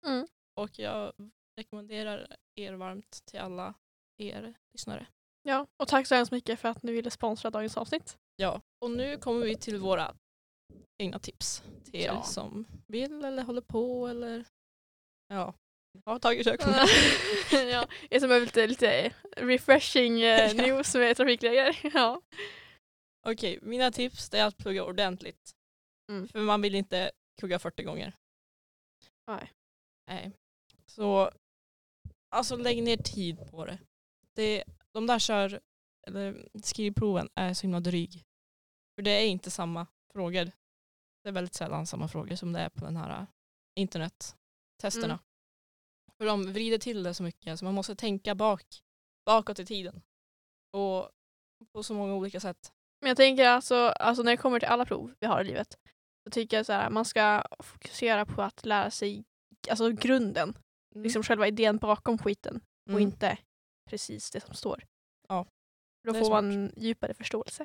Mm. 0.07 0.27
Och 0.59 0.79
jag 0.79 1.13
rekommenderar 1.59 2.35
er 2.55 2.73
varmt 2.73 3.25
till 3.25 3.39
alla 3.39 3.73
er 4.17 4.53
lyssnare. 4.73 5.07
Ja, 5.43 5.67
och 5.77 5.87
tack 5.87 6.07
så 6.07 6.15
hemskt 6.15 6.31
mycket 6.31 6.59
för 6.59 6.69
att 6.69 6.83
ni 6.83 6.91
ville 6.91 7.11
sponsra 7.11 7.49
dagens 7.49 7.77
avsnitt. 7.77 8.17
Ja, 8.35 8.61
och 8.85 8.91
nu 8.91 9.17
kommer 9.17 9.45
vi 9.45 9.55
till 9.57 9.77
våra 9.77 10.15
egna 10.97 11.19
tips 11.19 11.63
till 11.85 11.95
er 11.95 12.05
Ja. 12.05 12.23
som 12.23 12.65
vill 12.87 13.25
eller 13.25 13.43
håller 13.43 13.61
på 13.61 14.07
eller 14.07 14.45
ja, 15.27 15.53
har 16.05 16.19
tagit 16.19 16.45
körkort. 16.45 16.75
ja, 17.51 17.87
jag 18.09 18.21
som 18.21 18.27
behöver 18.29 18.45
lite, 18.45 18.67
lite 18.67 19.13
refreshing 19.37 20.21
eh, 20.21 20.55
news 20.67 20.95
med 20.95 21.17
trafikregler. 21.17 21.79
Ja. 21.93 22.21
Okej, 23.27 23.59
mina 23.61 23.91
tips 23.91 24.33
är 24.33 24.45
att 24.45 24.57
plugga 24.57 24.83
ordentligt. 24.83 25.51
Mm. 26.11 26.27
För 26.27 26.39
man 26.39 26.61
vill 26.61 26.75
inte 26.75 27.11
kugga 27.41 27.59
40 27.59 27.83
gånger. 27.83 28.15
Nej. 29.27 29.51
Nej. 30.11 30.31
Så 30.85 31.31
alltså 32.29 32.55
lägg 32.55 32.83
ner 32.83 32.97
tid 32.97 33.51
på 33.51 33.65
det. 33.65 33.79
det 34.35 34.63
de 34.91 35.07
där 35.07 35.19
kör, 35.19 35.59
eller 36.07 36.49
skrivproven 36.63 37.29
är 37.35 37.53
så 37.53 37.61
himla 37.61 37.79
dryg. 37.79 38.25
För 38.95 39.01
det 39.01 39.11
är 39.11 39.27
inte 39.27 39.51
samma 39.51 39.87
frågor. 40.13 40.51
Det 41.23 41.29
är 41.29 41.31
väldigt 41.31 41.53
sällan 41.53 41.87
samma 41.87 42.07
frågor 42.07 42.35
som 42.35 42.53
det 42.53 42.59
är 42.59 42.69
på 42.69 42.85
den 42.85 42.97
här 42.97 43.21
äh, 43.21 43.27
internettesterna. 43.75 45.13
Mm. 45.13 45.19
För 46.17 46.25
de 46.25 46.53
vrider 46.53 46.77
till 46.77 47.03
det 47.03 47.13
så 47.13 47.23
mycket 47.23 47.59
så 47.59 47.65
man 47.65 47.73
måste 47.73 47.95
tänka 47.95 48.35
bak, 48.35 48.63
bakåt 49.25 49.59
i 49.59 49.65
tiden. 49.65 50.01
Och 50.71 51.09
på 51.73 51.83
så 51.83 51.93
många 51.93 52.15
olika 52.15 52.39
sätt. 52.39 52.73
Men 53.01 53.07
jag 53.07 53.17
tänker 53.17 53.47
alltså, 53.47 53.75
alltså 53.75 54.23
när 54.23 54.31
det 54.31 54.37
kommer 54.37 54.59
till 54.59 54.69
alla 54.69 54.85
prov 54.85 55.15
vi 55.19 55.27
har 55.27 55.41
i 55.41 55.47
livet 55.47 55.77
så 56.23 56.29
tycker 56.31 56.57
jag 56.57 56.65
så 56.65 56.73
här, 56.73 56.89
man 56.89 57.05
ska 57.05 57.43
fokusera 57.59 58.25
på 58.25 58.41
att 58.41 58.65
lära 58.65 58.91
sig 58.91 59.25
alltså 59.71 59.89
grunden, 59.91 60.53
Mm. 60.95 61.03
liksom 61.03 61.23
själva 61.23 61.47
idén 61.47 61.77
bakom 61.77 62.17
skiten 62.17 62.55
och 62.85 62.89
Mm. 62.89 63.01
inte 63.01 63.37
precis 63.89 64.31
det 64.31 64.41
som 64.41 64.53
står. 64.55 64.83
Ja, 65.27 65.45
Då 66.07 66.13
får 66.13 66.25
smart. 66.25 66.43
man 66.43 66.71
djupare 66.77 67.13
förståelse. 67.13 67.63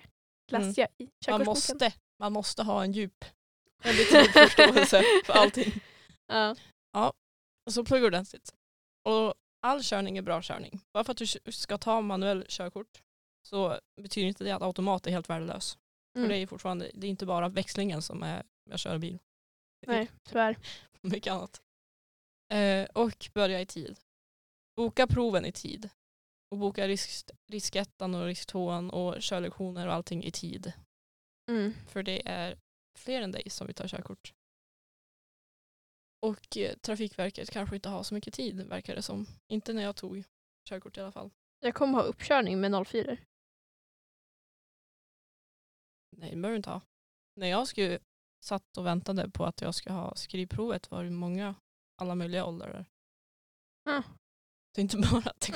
Mm. 0.53 0.63
Läste 0.67 0.81
jag 0.81 0.91
i 0.99 1.11
man, 1.31 1.45
måste, 1.45 1.93
man 2.21 2.33
måste 2.33 2.63
ha 2.63 2.85
en 2.85 2.93
djup, 2.93 3.25
väldigt 3.83 4.15
djup 4.15 4.31
förståelse 4.33 5.03
för 5.27 5.33
allting. 5.33 5.73
Ja. 6.93 7.13
Och 7.67 7.73
så 7.73 7.85
plugga 7.85 8.07
ordentligt. 8.07 8.55
Och 9.09 9.35
all 9.67 9.83
körning 9.83 10.19
är 10.19 10.23
bra 10.23 10.43
körning. 10.43 10.81
Bara 10.93 11.05
för 11.05 11.13
att 11.13 11.19
du 11.45 11.53
ska 11.53 11.79
ta 11.79 12.01
manuell 12.01 12.45
körkort 12.49 13.03
så 13.49 13.81
betyder 14.03 14.29
inte 14.29 14.45
det 14.45 14.51
att 14.51 14.63
automat 14.63 15.07
är 15.07 15.11
helt 15.11 15.31
värdelös. 15.31 15.79
För 16.13 16.19
Mm. 16.21 16.29
det 16.29 16.37
är 16.37 16.47
fortfarande, 16.47 16.91
det 16.95 17.07
är 17.07 17.11
inte 17.11 17.27
bara 17.27 17.49
växlingen 17.49 18.03
som 18.03 18.23
är 18.23 18.43
jag 18.71 18.79
kör 18.79 18.99
bil. 18.99 19.19
Nej, 19.87 20.11
tyvärr. 20.29 20.57
Mycket 21.01 21.33
annat. 21.33 21.61
Eh, 22.49 22.89
och 22.95 23.31
börja 23.35 23.61
i 23.61 23.67
tid. 23.67 23.99
Boka 24.77 25.07
proven 25.07 25.45
i 25.45 25.53
tid. 25.53 25.91
Och 26.51 26.59
boka 26.59 26.89
risk, 26.89 27.31
riskettan 27.47 28.15
och 28.15 28.27
risktvåan 28.27 28.91
och 28.91 29.17
körlektioner 29.21 29.87
och 29.87 29.95
allting 29.95 30.25
i 30.25 30.31
tid. 30.31 30.73
Mm. 31.51 31.75
För 31.89 32.03
det 32.03 32.29
är 32.29 32.59
fler 32.99 33.23
än 33.23 33.33
dig 33.33 33.51
som 33.51 33.67
vill 33.67 33.77
ta 33.77 33.89
körkort. 33.89 34.35
Och 36.21 36.57
eh, 36.57 36.77
Trafikverket 36.77 37.51
kanske 37.51 37.77
inte 37.77 37.89
har 37.89 38.03
så 38.03 38.15
mycket 38.15 38.35
tid 38.35 38.69
verkar 38.69 38.95
det 38.95 39.03
som. 39.03 39.27
Inte 39.49 39.73
när 39.73 39.83
jag 39.83 39.97
tog 39.97 40.25
körkort 40.69 40.97
i 40.97 41.01
alla 41.01 41.13
fall. 41.13 41.31
Jag 41.61 41.75
kommer 41.75 41.95
ha 41.95 42.03
uppkörning 42.03 42.61
med 42.61 42.87
04. 42.87 43.17
Nej 46.17 46.31
det 46.31 46.37
behöver 46.37 46.51
du 46.51 46.57
inte 46.57 46.71
ha. 46.71 46.81
När 47.35 47.47
jag 47.47 47.69
skulle 47.69 47.99
satt 48.41 48.77
och 48.77 48.87
väntade 48.87 49.31
på 49.31 49.45
att 49.45 49.61
jag 49.61 49.75
ska 49.75 49.93
ha 49.93 50.15
skrivprovet 50.15 50.91
var 50.91 51.05
det 51.05 51.11
många, 51.11 51.55
alla 51.97 52.15
möjliga 52.15 52.45
åldrar. 52.45 52.85
Ah. 53.85 54.03
Det 54.75 54.81
är 54.81 54.83
inte 54.83 54.97
bara 55.13 55.31
att 55.31 55.51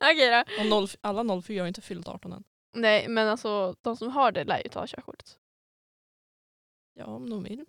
Okej 0.00 0.30
då. 0.30 0.44
Och 0.60 0.66
noll, 0.66 0.88
alla 1.00 1.42
04 1.42 1.62
har 1.62 1.68
inte 1.68 1.80
fyllt 1.82 2.08
18 2.08 2.32
än. 2.32 2.44
Nej, 2.72 3.08
men 3.08 3.28
alltså 3.28 3.74
de 3.82 3.96
som 3.96 4.08
har 4.08 4.32
det 4.32 4.44
lär 4.44 4.62
ju 4.62 4.68
ta 4.68 4.86
körkortet. 4.86 5.38
Ja 6.94 7.04
om 7.04 7.30
de 7.30 7.42
vill. 7.42 7.64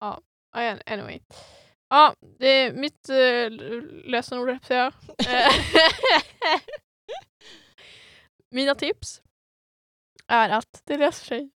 Ja, 0.00 0.20
anyway. 0.86 1.20
Ja, 1.88 2.14
det 2.38 2.46
är 2.48 2.72
mitt 2.72 3.08
uh, 3.10 3.50
lösenord, 4.10 4.48
höll 4.48 4.58
jag. 4.68 4.92
Eh, 5.28 6.60
Mina 8.50 8.74
tips 8.74 9.22
är 10.26 10.48
att 10.50 10.82
det 10.84 10.98
löser 10.98 11.26
sig. 11.26 11.50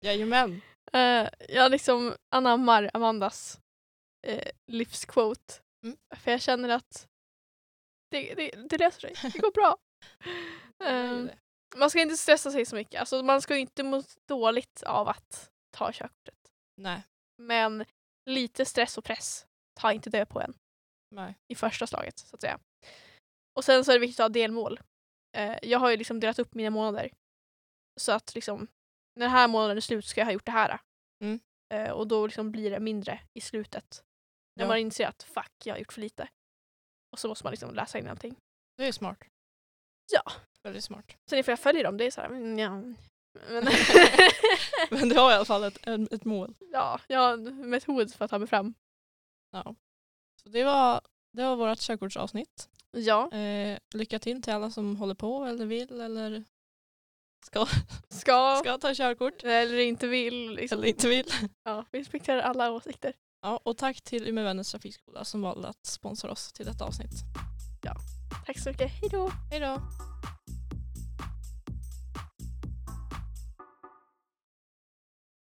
Jajamän. 0.00 0.60
Uh, 0.96 1.28
jag 1.48 1.70
liksom 1.70 2.16
anammar 2.28 2.90
Amandas 2.94 3.60
uh, 4.28 4.50
livsquote. 4.66 5.54
Mm. 5.84 5.96
För 6.16 6.30
jag 6.30 6.40
känner 6.40 6.68
att 6.68 7.08
det, 8.10 8.34
det, 8.34 8.50
det 8.68 8.78
löser 8.78 9.14
sig. 9.14 9.30
Det 9.32 9.38
går 9.38 9.52
bra. 9.52 9.76
Det. 10.78 11.36
man 11.76 11.90
ska 11.90 12.00
inte 12.00 12.16
stressa 12.16 12.50
sig 12.50 12.66
så 12.66 12.76
mycket. 12.76 13.00
Alltså, 13.00 13.22
man 13.22 13.42
ska 13.42 13.56
inte 13.56 13.82
må 13.82 14.02
dåligt 14.28 14.82
av 14.82 15.08
att 15.08 15.50
ta 15.76 15.92
körkortet. 15.92 16.52
Nej. 16.76 17.02
Men 17.38 17.84
lite 18.30 18.64
stress 18.64 18.98
och 18.98 19.04
press 19.04 19.46
tar 19.80 19.92
inte 19.92 20.10
död 20.10 20.28
på 20.28 20.40
en 20.40 20.54
Nej. 21.14 21.34
i 21.48 21.54
första 21.54 21.86
slaget 21.86 22.18
så 22.18 22.36
att 22.36 22.40
säga. 22.40 22.58
Och 23.54 23.64
sen 23.64 23.84
så 23.84 23.90
är 23.90 23.94
det 23.94 24.00
viktigt 24.00 24.20
att 24.20 24.24
ha 24.24 24.28
delmål. 24.28 24.80
Eh, 25.36 25.58
jag 25.62 25.78
har 25.78 25.90
ju 25.90 25.96
liksom 25.96 26.20
delat 26.20 26.38
upp 26.38 26.54
mina 26.54 26.70
månader. 26.70 27.10
Så 28.00 28.12
att 28.12 28.34
liksom 28.34 28.66
när 29.20 29.26
den 29.26 29.30
här 29.36 29.48
månaden 29.48 29.76
är 29.76 29.80
slut 29.80 30.04
ska 30.04 30.20
jag 30.20 30.26
ha 30.26 30.32
gjort 30.32 30.44
det 30.46 30.52
här. 30.52 30.78
Mm. 31.24 31.40
Eh, 31.74 31.90
och 31.90 32.08
då 32.08 32.26
liksom 32.26 32.50
blir 32.52 32.70
det 32.70 32.80
mindre 32.80 33.20
i 33.34 33.40
slutet. 33.40 34.02
När 34.56 34.64
Ja. 34.64 34.68
man 34.68 34.78
inser 34.78 35.06
att 35.06 35.22
fuck, 35.22 35.52
jag 35.64 35.74
har 35.74 35.78
gjort 35.78 35.92
för 35.92 36.00
lite. 36.00 36.28
Och 37.12 37.18
så 37.18 37.28
måste 37.28 37.44
man 37.46 37.50
liksom 37.50 37.74
läsa 37.74 37.98
in 37.98 38.08
allting. 38.08 38.36
Det 38.76 38.86
är 38.86 38.92
smart. 38.92 39.18
Ja. 40.12 40.22
Väldigt 40.62 40.84
smart. 40.84 41.16
Sen 41.30 41.38
ifall 41.38 41.52
jag 41.52 41.58
följer 41.60 41.84
dem, 41.84 41.96
det 41.96 42.04
är 42.04 42.10
så 42.10 42.20
här, 42.20 42.28
mm, 42.28 42.58
ja. 42.58 42.70
Men 43.48 43.64
Men 44.90 45.08
du 45.08 45.18
har 45.18 45.30
i 45.30 45.34
alla 45.34 45.44
fall 45.44 45.64
ett, 45.64 45.86
ett 46.12 46.24
mål. 46.24 46.54
ja, 46.72 47.00
jag 47.06 47.20
har 47.20 47.32
en 47.32 47.70
metod 47.70 48.14
för 48.14 48.24
att 48.24 48.30
ta 48.30 48.38
mig 48.38 48.48
fram. 48.48 48.74
Ja. 49.52 49.74
Så 50.42 50.48
det 50.48 50.64
var, 50.64 51.00
det 51.32 51.42
var 51.44 51.56
vårt 51.56 51.78
körkortsavsnitt. 51.78 52.68
Ja, 52.90 53.32
Eh, 53.32 53.78
lycka 53.94 54.18
till 54.18 54.42
till 54.42 54.52
alla 54.52 54.70
som 54.70 54.96
håller 54.96 55.14
på 55.14 55.44
eller 55.44 55.66
vill 55.66 56.00
eller 56.00 56.44
ska, 57.46 57.66
ska, 58.08 58.56
ska 58.60 58.78
ta 58.78 58.94
körkort 58.94 59.44
eller 59.44 59.78
inte 59.78 60.06
vill. 60.06 60.50
Liksom. 60.50 60.78
eller 60.78 60.88
inte 60.88 61.08
vill. 61.08 61.26
Ja, 61.64 61.84
vi 61.92 62.00
respekterar 62.00 62.40
alla 62.40 62.70
åsikter. 62.72 63.12
Ja, 63.42 63.60
och 63.62 63.76
tack 63.76 64.00
till 64.00 64.28
Umeå 64.28 64.44
Vännäs 64.44 64.70
trafikskola 64.70 65.24
som 65.24 65.42
valde 65.42 65.68
att 65.68 65.86
sponsra 65.86 66.30
oss 66.30 66.52
till 66.52 66.66
detta 66.66 66.84
avsnitt. 66.84 67.12
Tack 68.46 68.58
så 68.58 68.68
mycket, 68.68 68.90
hejdå! 68.90 69.30
Hej 69.50 69.60
då! 69.60 69.78